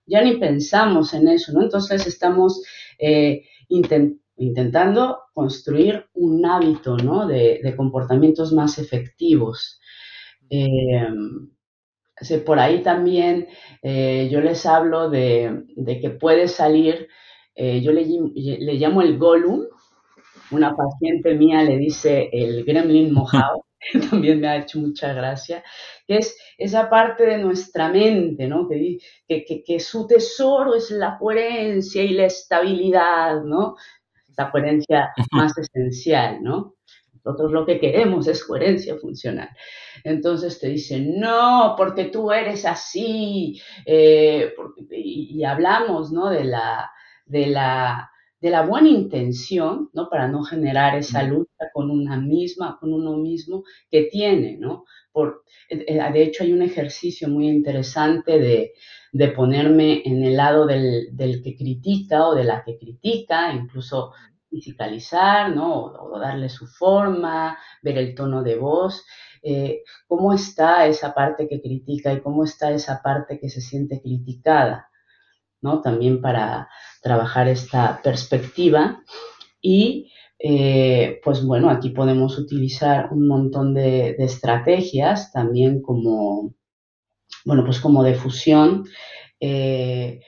[0.05, 1.63] ya ni pensamos en eso, ¿no?
[1.63, 2.61] Entonces estamos
[2.99, 7.27] eh, intentando construir un hábito, ¿no?
[7.27, 9.79] De, comportamientos más efectivos.
[10.49, 11.09] Eh,
[12.45, 13.47] por ahí también
[13.81, 15.63] eh, yo les hablo de,
[16.01, 17.07] que puede salir,
[17.55, 19.65] eh, yo le, llamo el Gollum,
[20.51, 25.63] una paciente mía le dice el gremlin mojado, que también me ha hecho mucha gracia,
[26.07, 28.67] que es esa parte de nuestra mente, ¿no?
[28.67, 28.97] Que,
[29.27, 33.75] que, que, su tesoro es la coherencia y la estabilidad, ¿no?
[34.37, 36.74] La coherencia más esencial, ¿no?
[37.25, 39.49] Nosotros lo que queremos es coherencia funcional.
[40.03, 43.59] Entonces te dicen, no, porque tú eres así.
[43.85, 44.53] Eh,
[44.91, 46.29] y, hablamos ¿no?
[46.29, 46.91] de, la,
[47.25, 50.07] de, la, de la buena intención, ¿no?
[50.07, 54.85] Para no generar esa lucha con una misma, con uno mismo que tiene, ¿no?
[55.11, 58.73] Por, eh, eh, de hecho, hay un ejercicio muy interesante de,
[59.11, 64.11] de ponerme en el lado del, del, que critica o de la que critica, incluso
[64.55, 65.85] fisicalizar, ¿no?
[65.85, 69.03] O, darle su forma, ver el tono de voz,
[69.43, 74.01] eh, cómo está esa parte que critica y cómo está esa parte que se siente
[74.01, 74.89] criticada.
[75.61, 75.81] ¿no?
[75.81, 76.69] También para
[77.01, 79.03] trabajar esta perspectiva
[79.61, 86.53] y eh, pues bueno, aquí podemos utilizar un montón de, estrategias también como,
[87.45, 88.85] bueno, pues como de fusión
[89.39, 90.21] eh,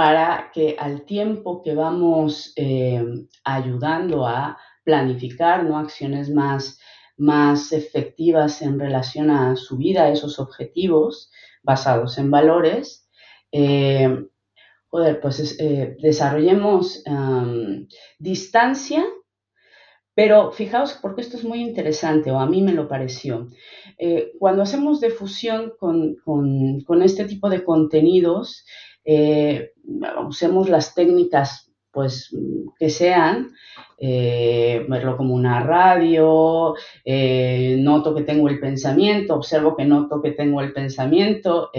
[0.00, 3.04] para que al tiempo que vamos eh,
[3.44, 5.76] ayudando a planificar ¿no?
[5.76, 6.80] acciones más,
[7.18, 11.30] más efectivas en relación a su vida, esos objetivos
[11.62, 13.10] basados en valores,
[14.88, 15.58] joder, pues
[16.00, 17.04] desarrollemos
[18.18, 19.04] distancia
[20.14, 23.48] pero fijaos, porque esto es muy interesante, o a mí me lo pareció.
[23.96, 28.66] Eh, cuando hacemos difusión con, con, este tipo de contenidos,
[29.12, 29.72] eh,
[30.28, 32.30] usemos las técnicas pues
[32.78, 33.50] que sean,
[33.98, 36.76] eh, verlo como una radio,
[37.78, 41.72] noto que tengo el pensamiento, observo que noto que tengo el pensamiento,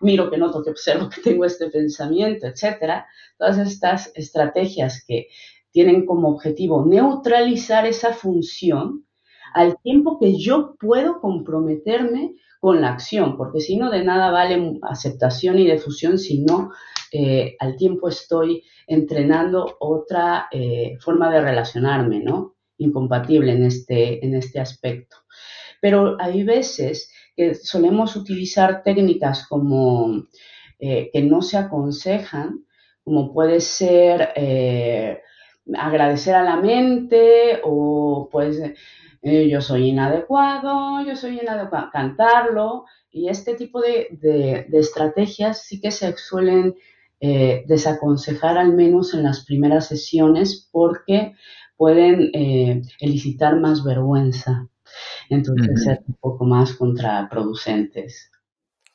[0.00, 3.06] miro que noto que observo que tengo este pensamiento, etcétera.
[3.36, 5.28] Todas estas estrategias que
[5.70, 9.04] tienen como objetivo neutralizar esa función
[9.54, 14.78] al tiempo que yo puedo comprometerme con la acción, porque si no, de nada vale
[14.82, 16.70] aceptación y difusión si no
[17.12, 22.56] eh, al tiempo estoy entrenando otra eh, forma de relacionarme, ¿no?
[22.78, 25.16] Incompatible en este, en este aspecto.
[25.80, 30.24] Pero hay veces que solemos utilizar técnicas como
[30.78, 32.64] eh, que no se aconsejan,
[33.04, 34.32] como puede ser
[35.74, 38.60] agradecer a la mente o pues
[39.22, 45.90] eh, yo soy inadecuado, yo soy inadecuado, cantarlo y este tipo de, estrategias sí que
[45.90, 46.74] se suelen
[47.20, 51.34] eh, desaconsejar al menos en las primeras sesiones porque
[51.76, 54.68] pueden eh, elicitar más vergüenza,
[55.28, 58.30] entonces ser un poco más contraproducentes.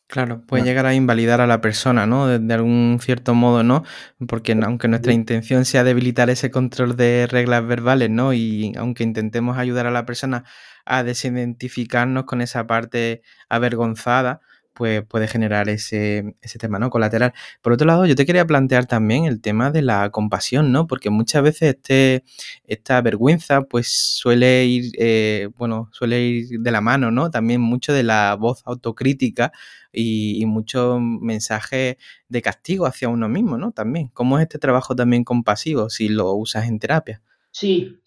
[0.08, 2.28] Claro, puede llegar a invalidar a la persona, ¿no?
[2.28, 3.84] De, algún cierto modo, ¿no?
[4.28, 8.32] Porque aunque nuestra intención sea debilitar ese control de reglas verbales, ¿no?
[8.32, 10.44] Y aunque intentemos ayudar a la persona
[10.86, 14.42] a desidentificarnos con esa parte avergonzada,
[14.74, 16.90] pues puede generar ese, ese, tema, ¿no?
[16.90, 17.34] Colateral.
[17.62, 20.88] Por otro lado, yo te quería plantear también el tema de la compasión, ¿no?
[20.88, 22.24] Porque muchas veces este,
[22.66, 27.32] esta vergüenza, pues suele ir, eh, bueno, suele ir de la mano, ¿no?
[27.32, 29.52] También mucho de la voz autocrítica
[29.92, 33.72] y, y muchos mensajes de castigo hacia uno mismo, ¿no?
[33.72, 34.10] También.
[34.14, 37.22] ¿Cómo es este trabajo también compasivo si lo usas en terapia?
[37.52, 38.00] Sí,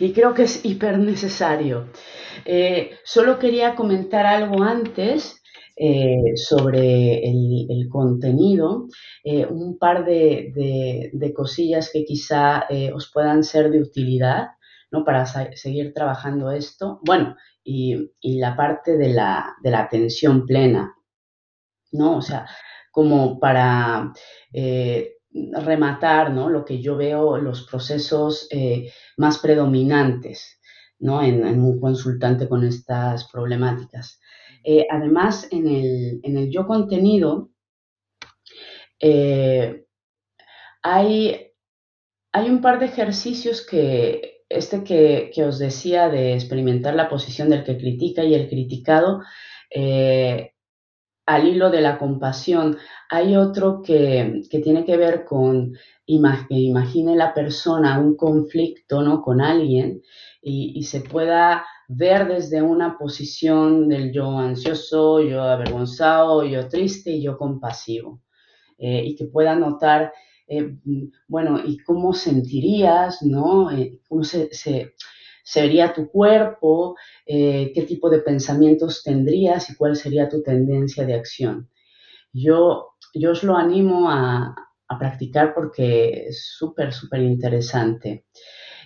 [0.00, 1.88] y creo que es hiper necesario.
[2.44, 5.37] Eh, solo quería comentar algo antes
[5.80, 8.88] eh, sobre el, contenido,
[9.22, 14.48] eh, un par de, cosillas que quizá eh, os puedan ser de utilidad
[14.90, 15.04] ¿no?
[15.04, 16.98] para seguir trabajando esto.
[17.04, 20.96] Bueno, y, la parte de la, atención plena,
[21.92, 22.16] ¿no?
[22.16, 22.48] O sea,
[22.90, 24.12] como para
[25.32, 26.48] rematar ¿no?
[26.50, 28.48] lo que yo veo, los procesos
[29.16, 30.58] más predominantes
[30.98, 31.22] ¿no?
[31.22, 34.18] en, un consultante con estas problemáticas.
[34.64, 37.50] Eh, además, en el, yo contenido
[39.00, 39.84] eh,
[40.82, 41.52] hay,
[42.32, 47.64] hay, un par de ejercicios que, este que, os decía de experimentar la posición del
[47.64, 49.20] que critica y el criticado,
[49.70, 50.52] eh,
[51.26, 52.78] al hilo de la compasión.
[53.10, 55.74] Hay otro que, tiene que ver con
[56.06, 59.20] que imagine la persona un conflicto ¿no?
[59.20, 60.02] con alguien
[60.40, 67.22] y, se pueda ver desde una posición del yo ansioso, yo avergonzado, yo triste y
[67.22, 68.20] yo compasivo.
[68.76, 70.12] Eh, y que pueda notar,
[70.46, 70.76] eh,
[71.26, 73.70] bueno, ¿y cómo sentirías, no?
[73.70, 74.50] Eh, ¿Cómo se,
[75.56, 76.94] vería tu cuerpo?
[77.26, 81.70] ¿Qué tipo de pensamientos tendrías y cuál sería tu tendencia de acción?
[82.32, 84.54] Yo, yo os lo animo a,
[84.88, 88.26] a practicar porque es súper, súper interesante.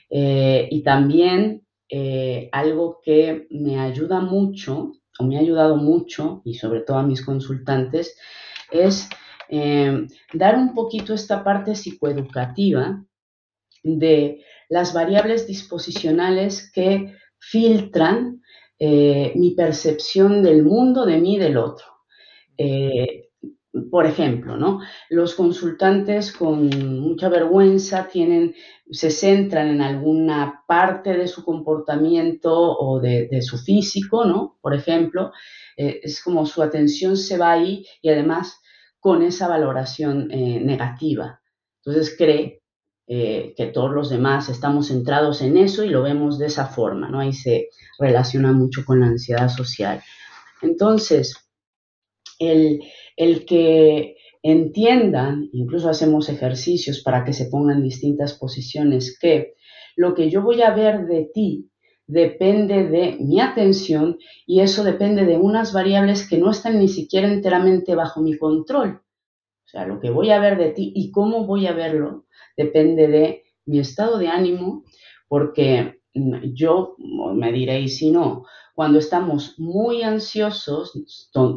[0.09, 6.81] Y también eh, algo que me ayuda mucho, o me ha ayudado mucho, y sobre
[6.81, 8.17] todo a mis consultantes,
[8.71, 9.11] es
[9.51, 13.05] eh, dar un poquito esta parte psicoeducativa
[13.83, 18.41] de las variables disposicionales que filtran
[18.81, 21.87] mi percepción del mundo, de mí del otro
[23.91, 24.81] por ejemplo, ¿no?
[25.09, 26.69] Los consultantes con
[27.01, 28.55] mucha vergüenza tienen,
[28.91, 34.59] se centran en alguna parte de su comportamiento o de, su físico, ¿no?
[34.61, 35.33] Por ejemplo,
[35.77, 38.61] eh, es como su atención se va ahí y además
[39.01, 41.41] con esa valoración eh, negativa.
[41.85, 42.63] Entonces cree
[43.07, 47.09] eh, que todos los demás estamos centrados en eso y lo vemos de esa forma,
[47.09, 47.21] ¿no?
[47.21, 50.03] Ahí se relaciona mucho con la ansiedad social.
[50.61, 51.35] Entonces,
[52.51, 52.83] el,
[53.17, 59.55] el que entiendan, incluso hacemos ejercicios para que se pongan distintas posiciones, que
[59.97, 61.71] lo que yo voy a ver de ti
[62.07, 67.29] depende de mi atención y eso depende de unas variables que no están ni siquiera
[67.29, 69.01] enteramente bajo mi control.
[69.65, 72.27] O sea, lo que voy a ver de ti y cómo voy a verlo
[72.57, 74.85] depende de mi estado de ánimo,
[75.29, 76.97] porque yo
[77.35, 78.45] me diréis si no,
[78.75, 80.93] cuando estamos muy ansiosos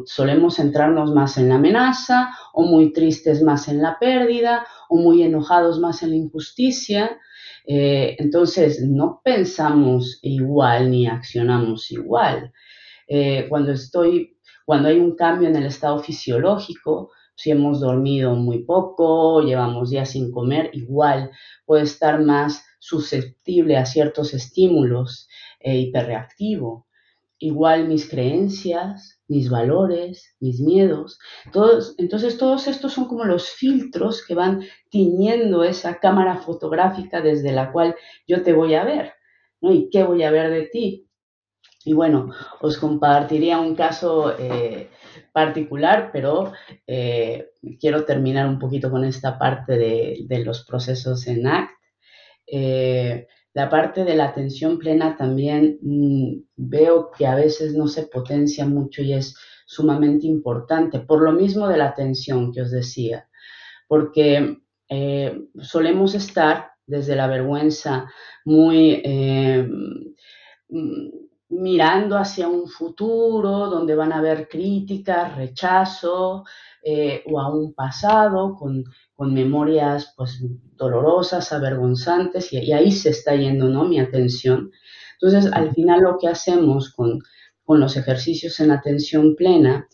[0.06, 5.22] solemos centrarnos más en la amenaza o muy tristes más en la pérdida o muy
[5.22, 7.18] enojados más en la injusticia
[7.66, 12.52] eh, entonces, no pensamos igual ni accionamos igual.
[13.08, 18.64] Eh, cuando estoy, cuando hay un cambio en el estado fisiológico, si hemos dormido muy
[18.64, 21.30] poco, llevamos días sin comer, igual
[21.66, 25.28] puede estar más susceptible a ciertos estímulos
[25.58, 26.86] e hiperreactivo.
[27.38, 31.18] Igual mis creencias, mis valores, mis miedos.
[31.52, 37.52] Todos, entonces todos estos son como los filtros que van tiñendo esa cámara fotográfica desde
[37.52, 39.12] la cual yo te voy a ver,
[39.60, 39.72] ¿no?
[39.72, 41.06] ¿Y qué voy a ver de ti?
[41.84, 42.30] Y bueno,
[42.60, 44.90] os compartiría un caso eh,
[45.32, 46.52] particular, pero
[46.86, 51.85] eh, quiero terminar un poquito con esta parte de, los procesos en ACT.
[52.46, 58.02] Eh, la parte de la atención plena también mm, veo que a veces no se
[58.06, 59.34] potencia mucho y es
[59.66, 63.28] sumamente importante, por lo mismo de la atención que os decía,
[63.88, 68.12] porque eh, solemos estar desde la vergüenza
[68.44, 69.66] muy eh,
[70.68, 71.08] mm,
[71.48, 76.44] mirando hacia un futuro donde van a haber críticas, rechazo
[76.82, 78.84] eh, o a un pasado con
[79.16, 80.44] con memorias pues
[80.76, 83.84] dolorosas, avergonzantes, y, ahí se está yendo ¿no?
[83.84, 84.70] mi atención.
[85.20, 87.22] Entonces, al final lo que hacemos con,
[87.68, 89.88] los ejercicios en atención plena,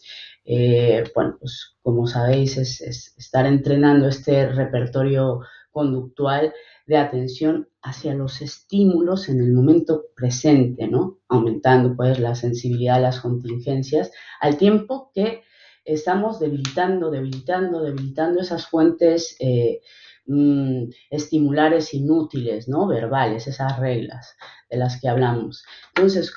[0.45, 2.83] eh, bueno, pues como sabéis, es,
[3.17, 5.41] estar entrenando este repertorio
[5.71, 6.53] conductual
[6.87, 11.19] de atención hacia los estímulos en el momento presente, ¿no?
[11.29, 15.43] Aumentando pues la sensibilidad a las contingencias, al tiempo que
[15.85, 19.81] estamos debilitando, debilitando, debilitando esas fuentes eh,
[20.27, 22.87] mm, estimulares inútiles, ¿no?
[22.87, 24.37] Verbales, esas reglas
[24.71, 25.65] de las que hablamos.
[25.95, 26.33] Entonces,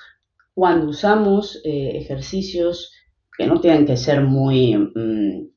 [0.56, 2.92] cuando usamos eh, ejercicios
[3.38, 5.50] que no tienen que ser muy, mm,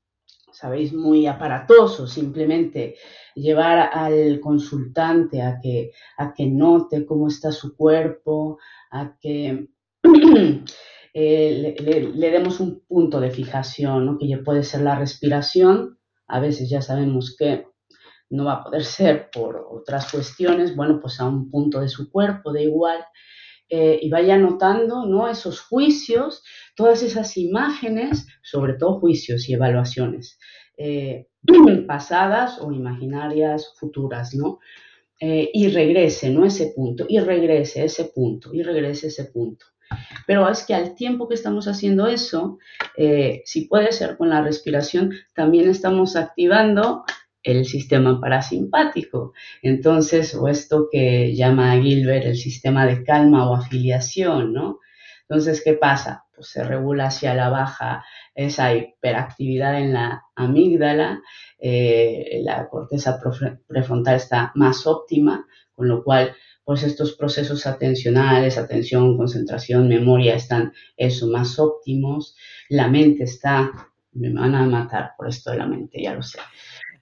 [0.59, 2.97] sabéis, muy aparatosos, simplemente
[3.35, 8.59] llevar al consultante a que, a que note cómo está su cuerpo,
[8.91, 9.69] a que
[11.21, 15.99] Eh, le, demos un punto de fijación, que ya puede ser la respiración,
[16.29, 17.67] a veces ya sabemos que
[18.31, 22.11] no va a poder ser por otras cuestiones, bueno, pues a un punto de su
[22.11, 23.05] cuerpo, de igual,
[23.69, 25.29] eh, y vaya notando ¿no?
[25.29, 26.43] esos juicios,
[26.75, 30.39] todas esas imágenes, sobre todo juicios y evaluaciones,
[30.77, 31.27] eh,
[31.87, 34.59] pasadas o imaginarias, futuras, ¿no?
[35.21, 36.45] y regrese, ¿no?
[36.45, 39.67] Ese punto, y regrese ese punto, y regrese ese punto.
[40.27, 42.59] Pero es que al tiempo que estamos haciendo eso,
[42.97, 47.05] eh, si puede ser con la respiración, también estamos activando
[47.43, 49.33] el sistema parasimpático.
[49.63, 54.81] Entonces, o esto que llama Gilbert el sistema de calma o afiliación, ¿no?
[55.29, 56.25] Entonces, ¿qué pasa?
[56.35, 61.21] Pues se regula hacia la baja esa hiperactividad en la amígdala,
[61.59, 63.21] eh, la corteza
[63.67, 66.35] prefrontal está más óptima, con lo cual
[66.65, 72.37] pues estos procesos atencionales, atención, concentración, memoria están eso más óptimos,
[72.69, 73.73] la mente está,
[74.13, 76.39] me van a matar por esto de la mente, ya lo sé.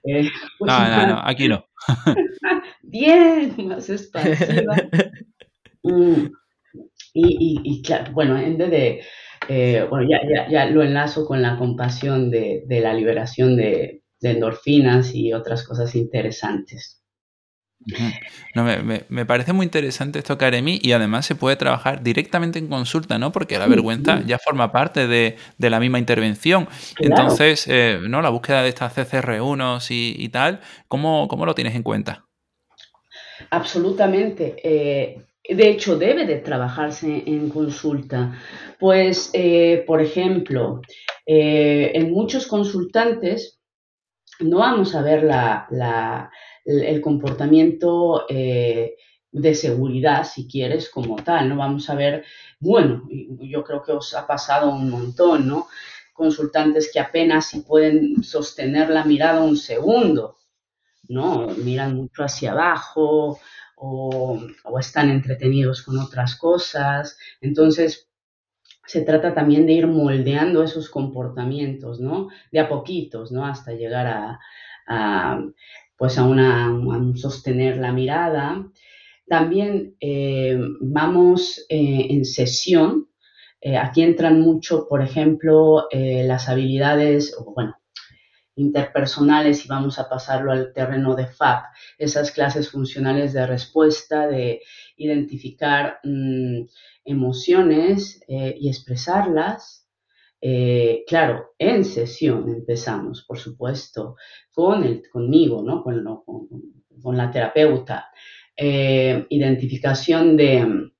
[0.07, 1.65] Eh, pues no, no, no, aquí no.
[2.81, 4.75] bien, más expansiva.
[5.83, 6.31] Mm,
[7.13, 9.01] y, claro, bueno, en vez de,
[9.47, 15.31] eh, bueno, ya, ya, lo enlazo con la compasión de, la liberación de endorfinas y
[15.31, 17.06] otras cosas interesantes.
[18.53, 18.65] No,
[19.09, 23.31] me, parece muy interesante esto, Karemi, y además se puede trabajar directamente en consulta, ¿no?
[23.31, 26.67] Porque la vergüenza ya forma parte de, la misma intervención.
[26.99, 28.21] Entonces, eh, ¿no?
[28.21, 32.25] La búsqueda de estas CCR1 y, y tal, ¿cómo, lo tienes en cuenta?
[33.51, 34.55] Absolutamente.
[34.63, 38.37] Eh, de hecho, debe de trabajarse en consulta.
[38.79, 40.81] Pues, eh, por ejemplo,
[41.25, 43.59] en muchos consultantes
[44.39, 46.29] no vamos a ver la
[46.67, 48.95] el comportamiento eh,
[49.31, 51.55] de seguridad, si quieres, como tal, ¿no?
[51.55, 52.25] Vamos a ver,
[52.59, 55.67] bueno, yo creo que os ha pasado un montón, ¿no?
[56.13, 60.37] Consultantes que apenas si pueden sostener la mirada un segundo,
[61.07, 61.47] ¿no?
[61.47, 63.39] Miran mucho hacia abajo
[63.77, 67.17] o, o están entretenidos con otras cosas.
[67.39, 68.09] Entonces,
[68.87, 72.29] se trata también de ir moldeando esos comportamientos, ¿no?
[72.51, 73.45] De a poquitos, ¿no?
[73.45, 74.39] Hasta llegar a,
[75.97, 76.71] pues a, una,
[77.15, 78.65] sostener la mirada.
[79.27, 83.09] También eh, vamos eh, en sesión.
[83.59, 87.75] Eh, aquí entran mucho, por ejemplo, las habilidades, bueno,
[88.55, 91.65] interpersonales y vamos a pasarlo al terreno de FAP,
[91.97, 94.61] esas clases funcionales de respuesta, de
[94.95, 96.61] identificar mm,
[97.03, 99.86] emociones y expresarlas.
[100.39, 104.15] Eh, claro, en sesión empezamos, por supuesto,
[104.51, 105.83] con el, conmigo, ¿no?
[105.83, 108.09] con, la terapeuta.
[108.55, 110.91] Eh, identificación de,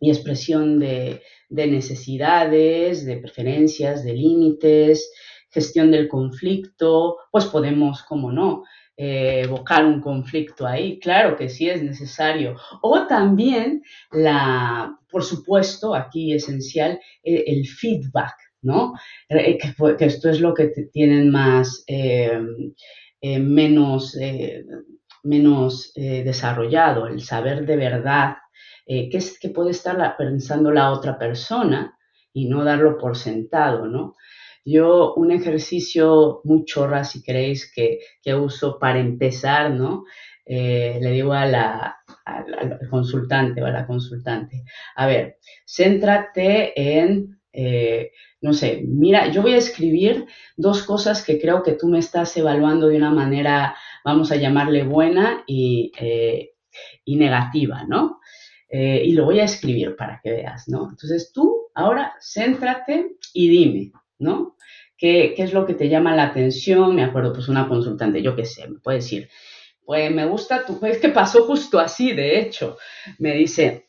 [0.00, 5.10] y expresión de, de necesidades, de preferencias, de límites,
[5.50, 8.64] gestión del conflicto, pues podemos, como no,
[8.96, 12.56] eh, evocar un conflicto ahí, claro que sí es necesario.
[12.82, 18.94] O también, la, por supuesto, aquí esencial, eh, el feedback, ¿no?
[19.28, 21.84] Eh, que, esto es lo que tienen más,
[23.22, 24.16] menos,
[25.22, 28.36] menos desarrollado, el saber de verdad
[28.86, 31.98] qué es que puede estar pensando la otra persona
[32.32, 34.14] y no darlo por sentado, ¿no?
[34.64, 38.00] Yo un ejercicio muy chorra, si queréis, que,
[38.34, 40.04] uso para empezar, ¿no?
[40.44, 41.96] Eh, le digo a la,
[42.26, 44.64] al consultante o a la consultante,
[44.96, 51.40] a ver, céntrate en, eh, no sé, mira, yo voy a escribir dos cosas que
[51.40, 56.52] creo que tú me estás evaluando de una manera, vamos a llamarle buena y, eh,
[57.04, 58.20] y negativa, ¿no?
[58.70, 60.90] y lo voy a escribir para que veas, ¿no?
[60.90, 64.56] Entonces tú ahora céntrate y dime, ¿no?
[64.98, 66.94] ¿Qué, es lo que te llama la atención?
[66.94, 69.30] Me acuerdo, pues una consultante, yo qué sé, me puede decir,
[69.84, 72.76] pues me gusta tu, es que pasó justo así, de hecho,
[73.18, 73.88] me dice,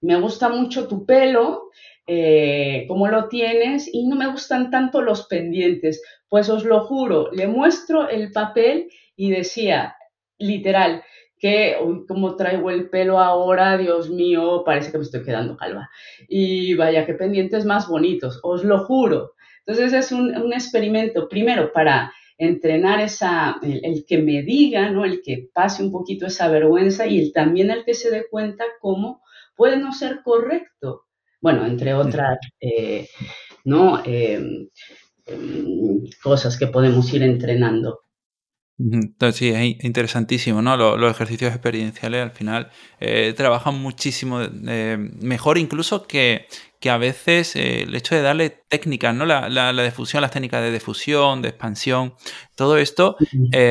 [0.00, 1.70] me gusta mucho tu pelo,
[2.10, 6.02] eh, cómo lo tienes y no me gustan tanto los pendientes.
[6.28, 9.94] Pues os lo juro, le muestro el papel y decía,
[10.38, 11.02] literal,
[11.38, 11.76] que
[12.08, 15.90] como traigo el pelo ahora, Dios mío, parece que me estoy quedando calva.
[16.28, 19.34] Y vaya, qué pendientes más bonitos, os lo juro.
[19.66, 25.04] Entonces es un, experimento, primero, para entrenar esa, el, que me diga, ¿no?
[25.04, 28.64] el que pase un poquito esa vergüenza y el, también el que se dé cuenta
[28.80, 29.20] cómo
[29.54, 31.07] puede no ser correcto.
[31.40, 33.08] Bueno, entre otras eh,
[33.64, 34.02] ¿no?
[34.04, 34.68] Em,
[35.26, 38.00] em, cosas que podemos ir entrenando.
[38.80, 40.76] Entonces, sí, es interesantísimo, ¿no?
[40.76, 42.70] Los, ejercicios experienciales al final
[43.00, 46.46] eh, trabajan muchísimo eh, mejor incluso que,
[46.78, 49.26] que a veces el hecho de darle técnicas, ¿no?
[49.26, 52.14] La, la, difusión, las técnicas de difusión, de expansión,
[52.54, 53.16] todo esto,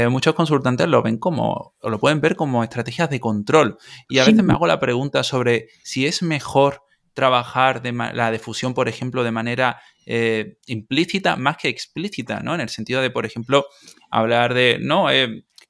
[0.09, 3.77] muchos consultantes lo ven como, o lo pueden ver como estrategias de control.
[4.09, 6.81] Y a veces me hago la pregunta sobre si es mejor
[7.17, 12.53] trabajar de la difusión, por ejemplo, de manera eh, implícita más que explícita, ¿no?
[12.53, 13.65] En el sentido de, por ejemplo,
[14.11, 15.07] hablar de, no,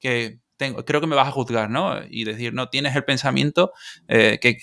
[0.02, 2.02] que creo que me vas a juzgar, ¿no?
[2.10, 3.72] Y decir, no, tienes el pensamiento
[4.10, 4.58] eh, que,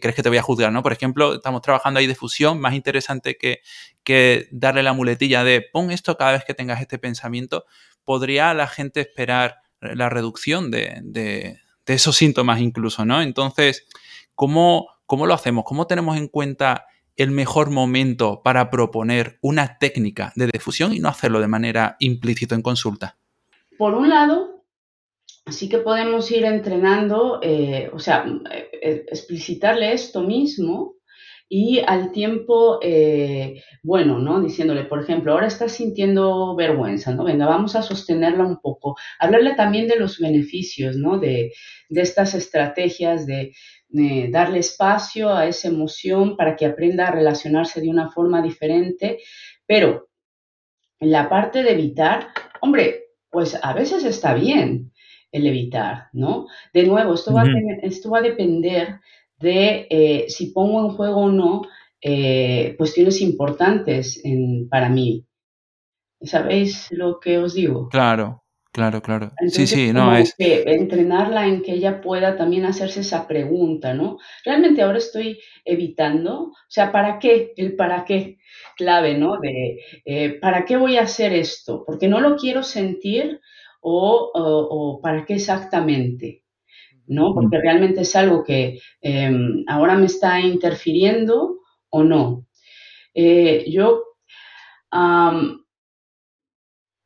[0.00, 0.82] crees que te voy a juzgar, ¿no?
[0.82, 3.60] Por ejemplo, estamos trabajando ahí de fusión, más interesante que,
[4.02, 7.64] que darle la muletilla de pon esto cada vez que tengas este pensamiento,
[8.04, 13.22] podría la gente esperar la reducción de, de, esos síntomas incluso, ¿no?
[13.22, 13.86] Entonces,
[14.34, 15.64] ¿cómo, ¿cómo lo hacemos?
[15.64, 16.86] ¿Cómo tenemos en cuenta
[17.16, 22.54] el mejor momento para proponer una técnica de difusión y no hacerlo de manera implícita
[22.54, 23.16] en consulta?
[23.76, 24.58] Por un lado,
[25.48, 30.96] Así que podemos ir entrenando, eh, o sea, eh, eh, explicitarle esto mismo
[31.48, 32.78] y al tiempo,
[33.82, 34.40] bueno, ¿no?
[34.42, 37.24] Diciéndole, por ejemplo, ahora estás sintiendo vergüenza, ¿no?
[37.24, 38.96] Venga, vamos a sostenerla un poco.
[39.18, 41.18] Hablarle también de los beneficios, ¿no?
[41.18, 41.52] De,
[41.88, 43.54] estas estrategias de,
[43.88, 49.18] de darle espacio a esa emoción para que aprenda a relacionarse de una forma diferente,
[49.66, 50.08] pero
[51.00, 52.28] en la parte de evitar,
[52.60, 54.92] hombre, pues a veces está bien
[55.32, 56.46] el evitar, ¿no?
[56.72, 57.46] De nuevo, esto, va, a,
[57.82, 59.00] esto va a depender
[59.38, 61.62] de eh, si pongo en juego o no
[62.00, 64.22] eh, cuestiones importantes
[64.70, 65.24] para mí.
[66.20, 67.88] ¿Sabéis lo que os digo?
[67.88, 69.30] Claro, claro, claro.
[69.48, 70.34] sí, sí, no es.
[70.36, 74.18] Que entrenarla en que ella pueda también hacerse esa pregunta, ¿no?
[74.44, 77.52] Realmente ahora estoy evitando, o sea, ¿para qué?
[77.56, 78.38] El para qué
[78.76, 79.38] clave, ¿no?
[79.38, 81.84] De, eh, ¿para qué voy a hacer esto?
[81.86, 83.40] Porque no lo quiero sentir
[83.80, 86.42] o, para qué exactamente,
[87.08, 87.34] ¿no?
[87.34, 91.58] Porque realmente es algo que em, ahora me está interfiriendo
[91.90, 92.46] o no.
[93.14, 94.04] Eh, yo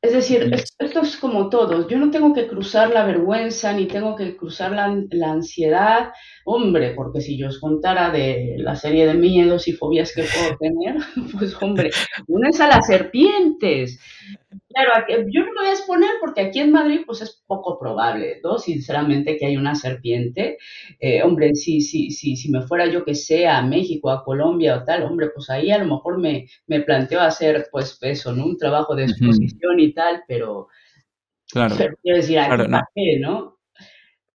[0.03, 1.89] Es decir, esto es como todo.
[1.89, 6.13] Yo no tengo que cruzar la vergüenza ni tengo que cruzar la, la, ansiedad.
[6.45, 10.57] Hombre, porque si yo os contara de la serie de miedos y fobias que puedo
[10.59, 10.97] tener,
[11.39, 11.91] pues hombre,
[12.27, 14.01] una es a las serpientes.
[14.75, 18.41] Claro, yo no me voy a exponer porque aquí en Madrid pues es poco probable,
[18.43, 18.59] ¿no?
[18.59, 20.59] Sinceramente que hay una serpiente.
[21.01, 24.77] Eh, hombre, si, si, si, si me fuera yo que sé a México, a Colombia
[24.77, 28.47] o tal, hombre, pues ahí a lo mejor me, me planteo hacer pues eso, ¿no?
[28.47, 30.69] Un trabajo de exposición y tal, pero...
[31.51, 31.77] Claro.
[31.77, 33.31] quiero decir, aquí no.
[33.31, 33.59] ¿no?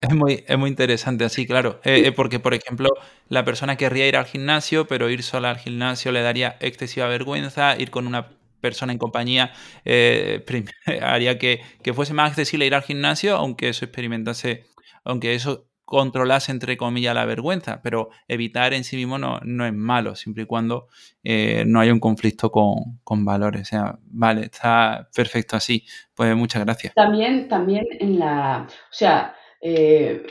[0.01, 1.81] Es muy, es muy interesante así, claro.
[1.83, 2.89] Eh, eh, porque, por ejemplo,
[3.29, 7.77] la persona querría ir al gimnasio, pero ir sola al gimnasio le daría excesiva vergüenza,
[7.79, 8.36] ir con una
[8.67, 9.53] persona en compañía
[9.85, 10.45] eh,
[11.03, 11.61] haría que,
[11.95, 14.65] fuese más accesible ir al gimnasio, aunque eso experimentase,
[15.05, 19.73] aunque eso controlase entre comillas la vergüenza, pero evitar en sí mismo no, no es
[19.73, 20.89] malo, siempre y cuando
[21.23, 23.63] eh, no haya un conflicto con, valores.
[23.63, 25.85] O sea, vale, está perfecto así.
[26.17, 26.93] Pues muchas gracias.
[26.95, 30.27] También, también en la, o sea, eh,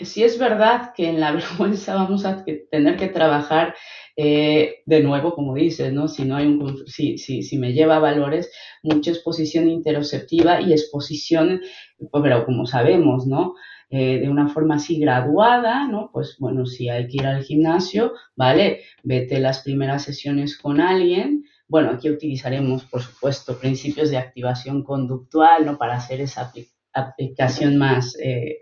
[0.00, 3.74] si es verdad que en la vergüenza vamos a tener que trabajar
[4.22, 6.06] eh, de nuevo, como dices, ¿no?
[6.06, 8.52] Si, no hay un, si, si, si, me lleva a valores,
[8.82, 11.62] mucha exposición interoceptiva y exposición,
[11.96, 13.54] pues, pero como sabemos, ¿no?
[13.88, 16.10] Eh, de una forma así graduada, ¿no?
[16.12, 18.82] Pues bueno, si hay que ir al gimnasio, ¿vale?
[19.02, 21.46] Vete las primeras sesiones con alguien.
[21.66, 25.78] Bueno, aquí utilizaremos, por supuesto, principios de activación conductual, ¿no?
[25.78, 26.52] Para hacer esa
[26.92, 28.58] aplicación más, eh,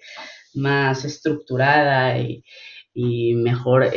[0.55, 2.45] más estructurada y,
[2.95, 3.91] y mejor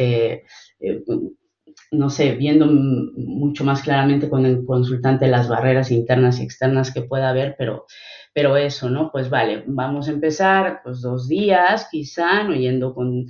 [1.91, 7.01] no sé, viendo mucho más claramente con el consultante las barreras internas y externas que
[7.01, 7.85] pueda haber, pero,
[8.33, 9.11] pero eso, ¿no?
[9.11, 12.55] Pues vale, vamos a empezar pues dos días quizá, ¿no?
[12.55, 13.27] Yendo con,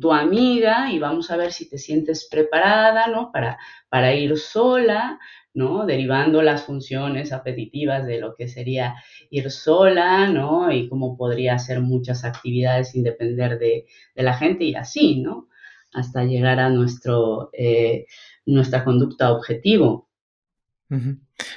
[0.00, 3.30] tu amiga y vamos a ver si te sientes preparada, ¿no?
[3.32, 3.58] Para,
[3.88, 5.20] para ir sola,
[5.54, 5.86] ¿no?
[5.86, 8.96] Derivando las funciones apetitivas de lo que sería
[9.30, 10.72] ir sola, ¿no?
[10.72, 13.86] Y cómo podría hacer muchas actividades sin depender de,
[14.16, 15.49] de la gente y así, ¿no?
[15.92, 18.06] Hasta llegar a nuestro, eh,
[18.46, 20.08] nuestra conducta objetivo.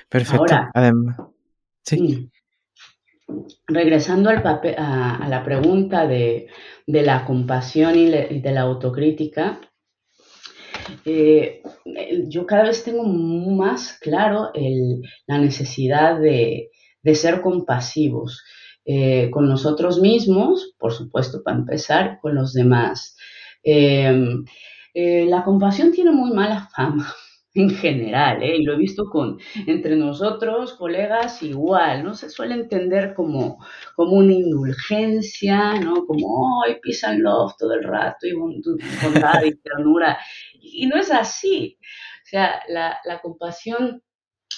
[0.10, 0.56] Perfecto.
[1.82, 2.30] sí.
[3.68, 6.48] Regresando al papel, a, la pregunta de,
[6.86, 9.60] la compasión y, de la autocrítica,
[11.06, 11.62] eh,
[12.28, 14.52] yo cada vez tengo más claro
[15.26, 16.70] la necesidad de,
[17.14, 18.44] ser compasivos
[18.86, 23.16] eh, con nosotros mismos, por supuesto, para empezar, con los demás.
[23.64, 24.46] Em,
[24.94, 27.14] eh, la compasión tiene muy mala fama
[27.56, 28.58] en general, ¿eh?
[28.58, 33.60] y lo he visto con entre nosotros, colegas, igual, no se suele entender como,
[33.96, 36.06] como una indulgencia, ¿no?
[36.06, 37.08] Como, ¡ay, peace
[37.58, 40.18] todo el rato, y bondad y ternura!
[40.60, 41.78] Y no es así.
[42.24, 44.02] O sea, la, compasión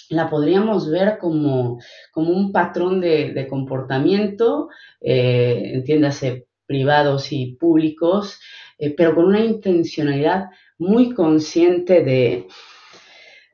[0.09, 1.79] la podríamos ver como,
[2.11, 4.69] como un patrón de, comportamiento,
[5.01, 8.39] eh, entiéndase, privados y públicos,
[8.77, 10.45] eh, pero con una intencionalidad
[10.77, 12.47] muy consciente de,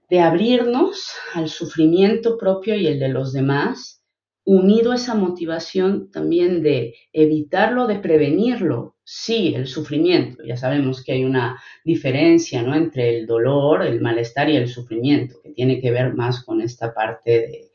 [0.09, 4.01] de abrirnos al sufrimiento propio y el de los demás,
[4.43, 8.95] unido a esa motivación también de evitarlo, de prevenirlo.
[9.03, 12.75] Sí, el sufrimiento, ya sabemos que hay una diferencia ¿no?
[12.75, 16.93] entre el dolor, el malestar y el sufrimiento, que tiene que ver más con esta
[16.93, 17.71] parte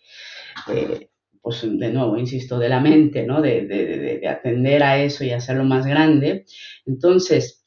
[0.67, 1.11] de
[1.47, 3.41] pues de nuevo, insisto, de la mente, ¿no?
[3.41, 6.45] De, atender a eso y hacerlo más grande.
[6.85, 7.65] Entonces,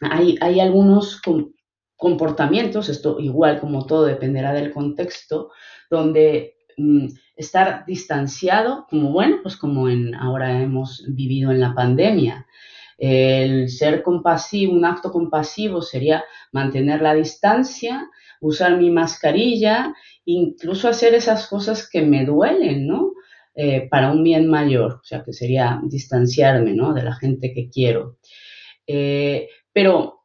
[0.00, 1.20] hay, hay algunos
[1.96, 5.50] comportamientos, esto igual como todo dependerá del contexto,
[5.90, 12.46] donde mm, estar distanciado, como bueno, pues como en, ahora hemos vivido en la pandemia.
[12.98, 18.08] El ser compasivo, un acto compasivo sería mantener la distancia,
[18.40, 23.12] usar mi mascarilla, incluso hacer esas cosas que me duelen, ¿no?
[23.54, 26.94] Eh, para un bien mayor, o sea, que sería distanciarme, ¿no?
[26.94, 28.16] De la gente que quiero.
[28.86, 30.20] Eh, pero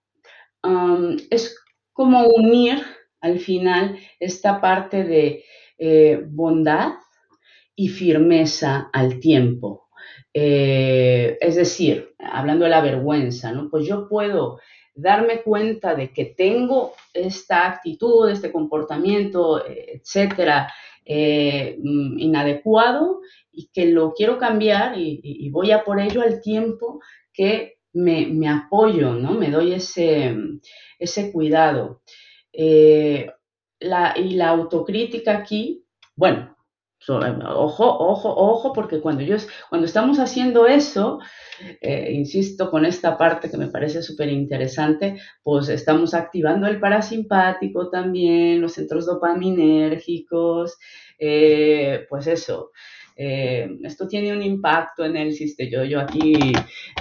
[1.30, 1.56] es
[1.94, 2.82] como unir
[3.22, 5.44] al final esta parte de
[5.78, 6.94] eh, bondad
[7.76, 9.88] y firmeza al tiempo.
[10.34, 13.70] es decir, hablando de la vergüenza, ¿no?
[13.70, 14.60] Pues yo puedo
[14.96, 20.74] darme cuenta de que tengo esta actitud, este comportamiento, etcétera,
[21.06, 27.00] eh, mm, inadecuado y que lo quiero cambiar y, voy a por ello al tiempo
[27.32, 29.32] que me, apoyo, ¿no?
[29.34, 30.36] Me doy ese,
[31.00, 32.02] ese cuidado.
[32.52, 33.32] Eh,
[33.80, 36.57] y la autocrítica aquí, bueno,
[37.10, 39.36] ojo, ojo, ojo, porque cuando, yo,
[39.70, 41.20] cuando estamos haciendo eso,
[41.82, 47.90] eh, insisto con esta parte que me parece súper interesante, pues estamos activando el parasimpático
[47.90, 50.78] también, los centros dopaminérgicos,
[51.20, 52.72] eh, pues eso,
[53.20, 55.86] eh, esto tiene un impacto en el sistema.
[55.86, 56.54] Yo, aquí,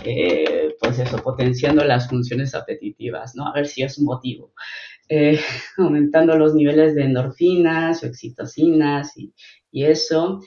[0.02, 3.46] eh, pues eso, potenciando las funciones apetitivas, ¿no?
[3.46, 4.54] A ver si es un motivo.
[5.76, 9.32] aumentando los niveles de endorfinas o oxitocinas y,
[9.70, 10.40] y eso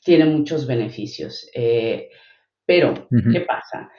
[0.00, 1.50] tiene muchos beneficios.
[2.64, 3.90] pero, ¿qué pasa?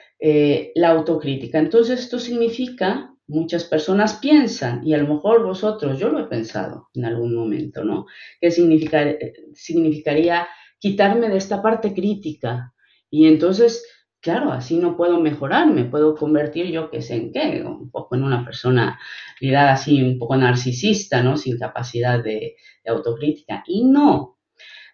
[0.74, 1.58] la autocrítica.
[1.58, 6.88] Entonces, esto significa muchas personas piensan, y a lo mejor vosotros, yo lo he pensado
[6.94, 8.06] en algún momento, ¿no?
[8.40, 10.48] ¿Qué significaría
[10.78, 12.72] quitarme de esta parte crítica?
[13.10, 13.86] Y entonces,
[14.20, 18.16] claro, así no puedo mejorar, me puedo convertir yo, que sé en qué, un poco
[18.16, 18.98] en una persona
[19.40, 21.36] mirada así, un poco narcisista, ¿no?
[21.36, 22.56] Sin capacidad de,
[22.86, 23.62] autocrítica.
[23.66, 24.38] Y no,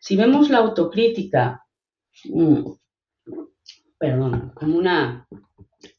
[0.00, 1.64] si vemos la autocrítica,
[2.24, 2.72] mm,
[3.98, 5.26] perdón, como una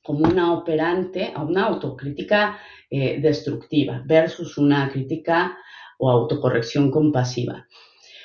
[0.01, 2.59] como una operante, una autocrítica
[2.89, 5.57] eh, destructiva versus una crítica
[5.97, 7.67] o autocorrección compasiva.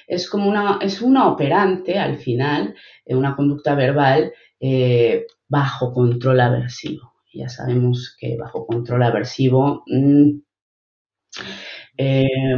[0.07, 2.75] Es como una, es una operante al final,
[3.05, 7.15] eh, una conducta verbal eh, bajo control aversivo.
[7.33, 10.41] Ya sabemos que bajo control aversivo, mm,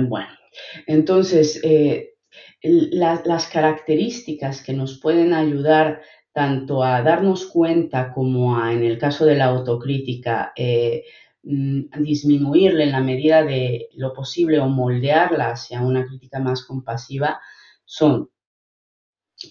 [0.09, 0.29] bueno,
[0.87, 1.61] entonces
[2.63, 6.01] las características que nos pueden ayudar
[6.33, 11.05] tanto a darnos cuenta como a, en el caso de la autocrítica, eh,
[11.43, 17.41] mm, disminuirle en la medida de lo posible o moldearla hacia una crítica más compasiva,
[17.85, 18.31] son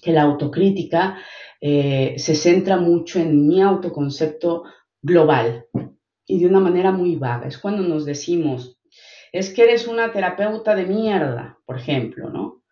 [0.02, 1.18] que la autocrítica
[1.62, 4.64] eh, se centra mucho en mi autoconcepto
[5.00, 5.68] global
[6.26, 7.48] y de una manera muy vaga.
[7.48, 8.80] Es cuando nos decimos,
[9.32, 12.64] es que eres una terapeuta de mierda, por ejemplo, ¿no?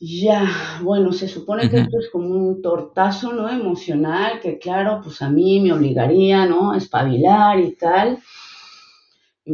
[0.00, 0.48] Ya,
[0.82, 3.48] bueno, se supone que esto es como un tortazo, ¿no?
[3.48, 6.72] Emocional, que claro, pues a mí me obligaría, ¿no?
[6.72, 8.18] A espabilar y tal.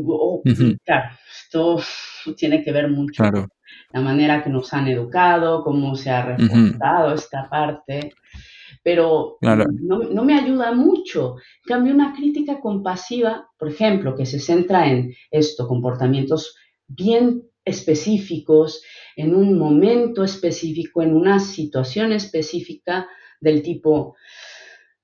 [0.06, 0.42] Oh,
[0.84, 1.80] claro, esto
[2.36, 3.48] tiene que ver mucho con
[3.92, 8.12] la manera que nos han educado, cómo se ha reforzado esta parte,
[8.82, 11.36] pero no, no, me ayuda mucho.
[11.64, 16.56] En cambio, una crítica compasiva, por ejemplo, que se centra en esto, comportamientos
[16.86, 18.82] bien específicos,
[19.16, 23.08] en un momento específico, en una situación específica
[23.40, 24.16] del tipo,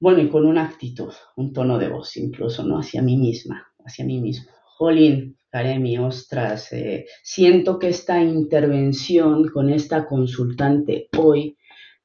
[0.00, 2.78] bueno, y con una actitud, un tono de voz incluso, ¿no?
[2.78, 4.50] Hacia mí misma, hacia mí mismo.
[4.77, 11.57] Jolín, Karemi, ostras, eh, siento que esta intervención con esta consultante hoy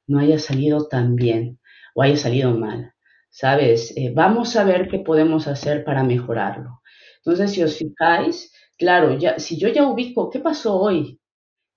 [0.06, 1.58] no haya salido tan bien
[1.94, 2.92] o haya salido mal.
[3.28, 3.92] ¿Sabes?
[3.96, 6.80] Eh, vamos a ver qué podemos hacer para mejorarlo.
[7.18, 11.19] Entonces, si os fijáis, claro, ya, si yo ya ubico qué pasó hoy,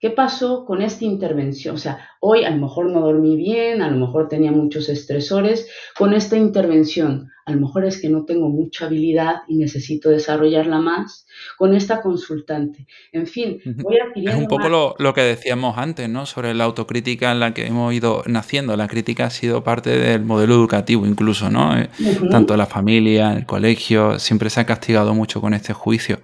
[0.03, 1.75] ¿Qué pasó con esta intervención?
[1.75, 5.69] O sea, hoy a lo mejor no dormí bien, a lo mejor tenía muchos estresores.
[5.97, 10.81] Con esta intervención, a lo mejor es que no tengo mucha habilidad y necesito desarrollarla
[10.81, 11.25] más.
[11.57, 12.85] Con esta consultante.
[13.13, 14.31] En fin, voy adquiriendo.
[14.31, 14.67] Es un poco
[14.99, 16.25] lo, que decíamos antes, ¿no?
[16.25, 18.75] Sobre la autocrítica en la que hemos ido naciendo.
[18.75, 21.77] La crítica ha sido parte del modelo educativo, incluso, ¿no?
[21.77, 21.89] Eh,
[22.29, 26.19] tanto la familia, el colegio, siempre se ha castigado mucho con este juicio.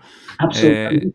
[0.55, 1.11] Eh,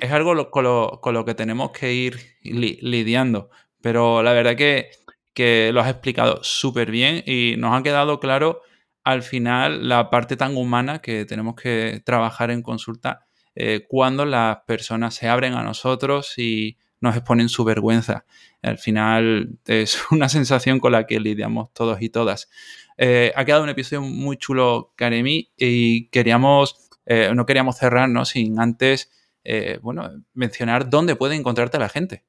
[0.00, 3.50] es algo con, lo, que tenemos que ir lidiando,
[3.80, 4.90] pero la verdad que,
[5.34, 8.60] que lo has explicado súper bien y nos ha quedado claro
[9.04, 14.58] al final la parte tan humana que tenemos que trabajar en consulta eh, cuando las
[14.66, 18.24] personas se abren a nosotros y nos exponen su vergüenza.
[18.62, 22.48] Al final es una sensación con la que lidiamos todos y todas.
[22.96, 28.60] Eh, ha quedado un episodio muy chulo, Karemi, y queríamos eh, no queríamos cerrarnos sin
[28.60, 29.10] antes,
[29.44, 32.24] eh, bueno, mencionar dónde puede encontrarte la gente.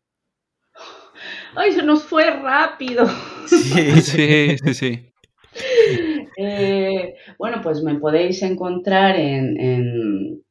[1.55, 3.05] ¡Ay, se nos fue rápido!
[3.45, 5.13] Sí, sí, sí.
[6.37, 10.43] Eh, bueno, pues me podéis encontrar en,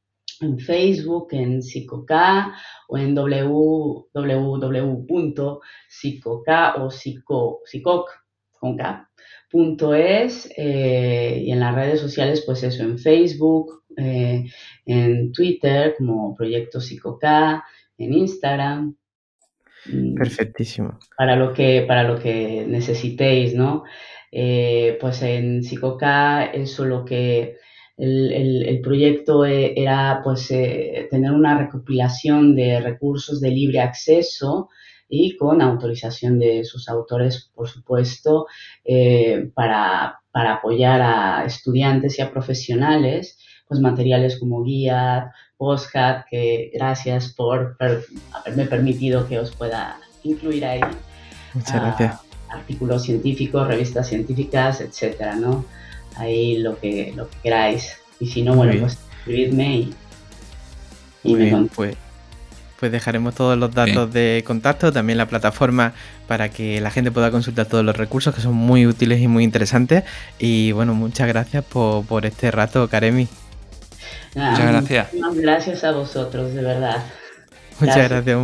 [0.58, 2.54] Facebook, en Psicoca
[2.88, 3.54] o en www.psicoca
[6.76, 8.10] o psicoc
[8.58, 8.76] con
[9.94, 14.44] es y en las redes sociales, pues eso, en Facebook, eh,
[14.86, 17.64] en Twitter como Proyecto Psicoca,
[17.98, 18.96] en Instagram.
[19.86, 20.98] Mm, Perfectísimo.
[21.16, 23.84] Para lo que, para lo que necesitéis, ¿no?
[24.30, 27.56] Eh, pues en Psicoca eso lo que
[27.98, 34.70] el, proyecto e, era pues eh, tener una recopilación de recursos de libre acceso
[35.08, 38.46] y con autorización de sus autores, por supuesto,
[39.54, 43.38] para, para apoyar a estudiantes y a profesionales
[43.80, 47.76] pues, materiales como guía, postcat, que gracias por
[48.32, 50.80] haberme permitido que os pueda incluir ahí.
[51.54, 52.20] Muchas gracias.
[52.48, 55.64] Artículos científicos, revistas científicas, etcétera, ¿no?
[56.16, 57.98] Ahí lo que, lo que queráis.
[58.20, 59.94] Y si no, bueno, pues escribidme y,
[61.24, 61.96] y me bien, pues,
[62.82, 65.92] pues dejaremos todos los datos de contacto, también la plataforma
[66.26, 69.44] para que la gente pueda consultar todos los recursos que son muy útiles y muy
[69.44, 70.02] interesantes.
[70.40, 73.28] Y bueno, muchas gracias por, este rato, Karemi.
[74.34, 75.08] Muchas gracias.
[75.34, 77.02] gracias a vosotros, de verdad.
[77.80, 78.38] Muchas gracias,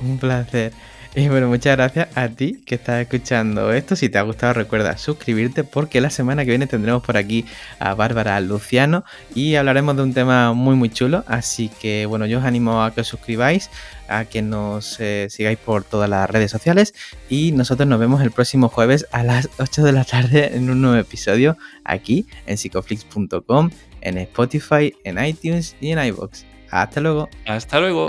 [0.00, 0.72] un placer.
[1.14, 3.96] Y bueno, muchas gracias a ti que estás escuchando esto.
[3.96, 7.44] Si te ha gustado, recuerda suscribirte porque la semana que viene tendremos por aquí
[7.78, 11.22] a Bárbara Luciano y hablaremos de un tema muy muy chulo.
[11.26, 13.68] Así que bueno, yo os animo a que os suscribáis,
[14.08, 16.94] a que nos eh, sigáis por todas las redes sociales
[17.28, 20.80] y nosotros nos vemos el próximo jueves a las 8 de la tarde en un
[20.80, 23.68] nuevo episodio aquí en psicoflix.com,
[24.02, 26.44] en Spotify, en iTunes y en iBox.
[26.70, 27.28] Hasta luego.
[27.46, 28.08] Hasta luego.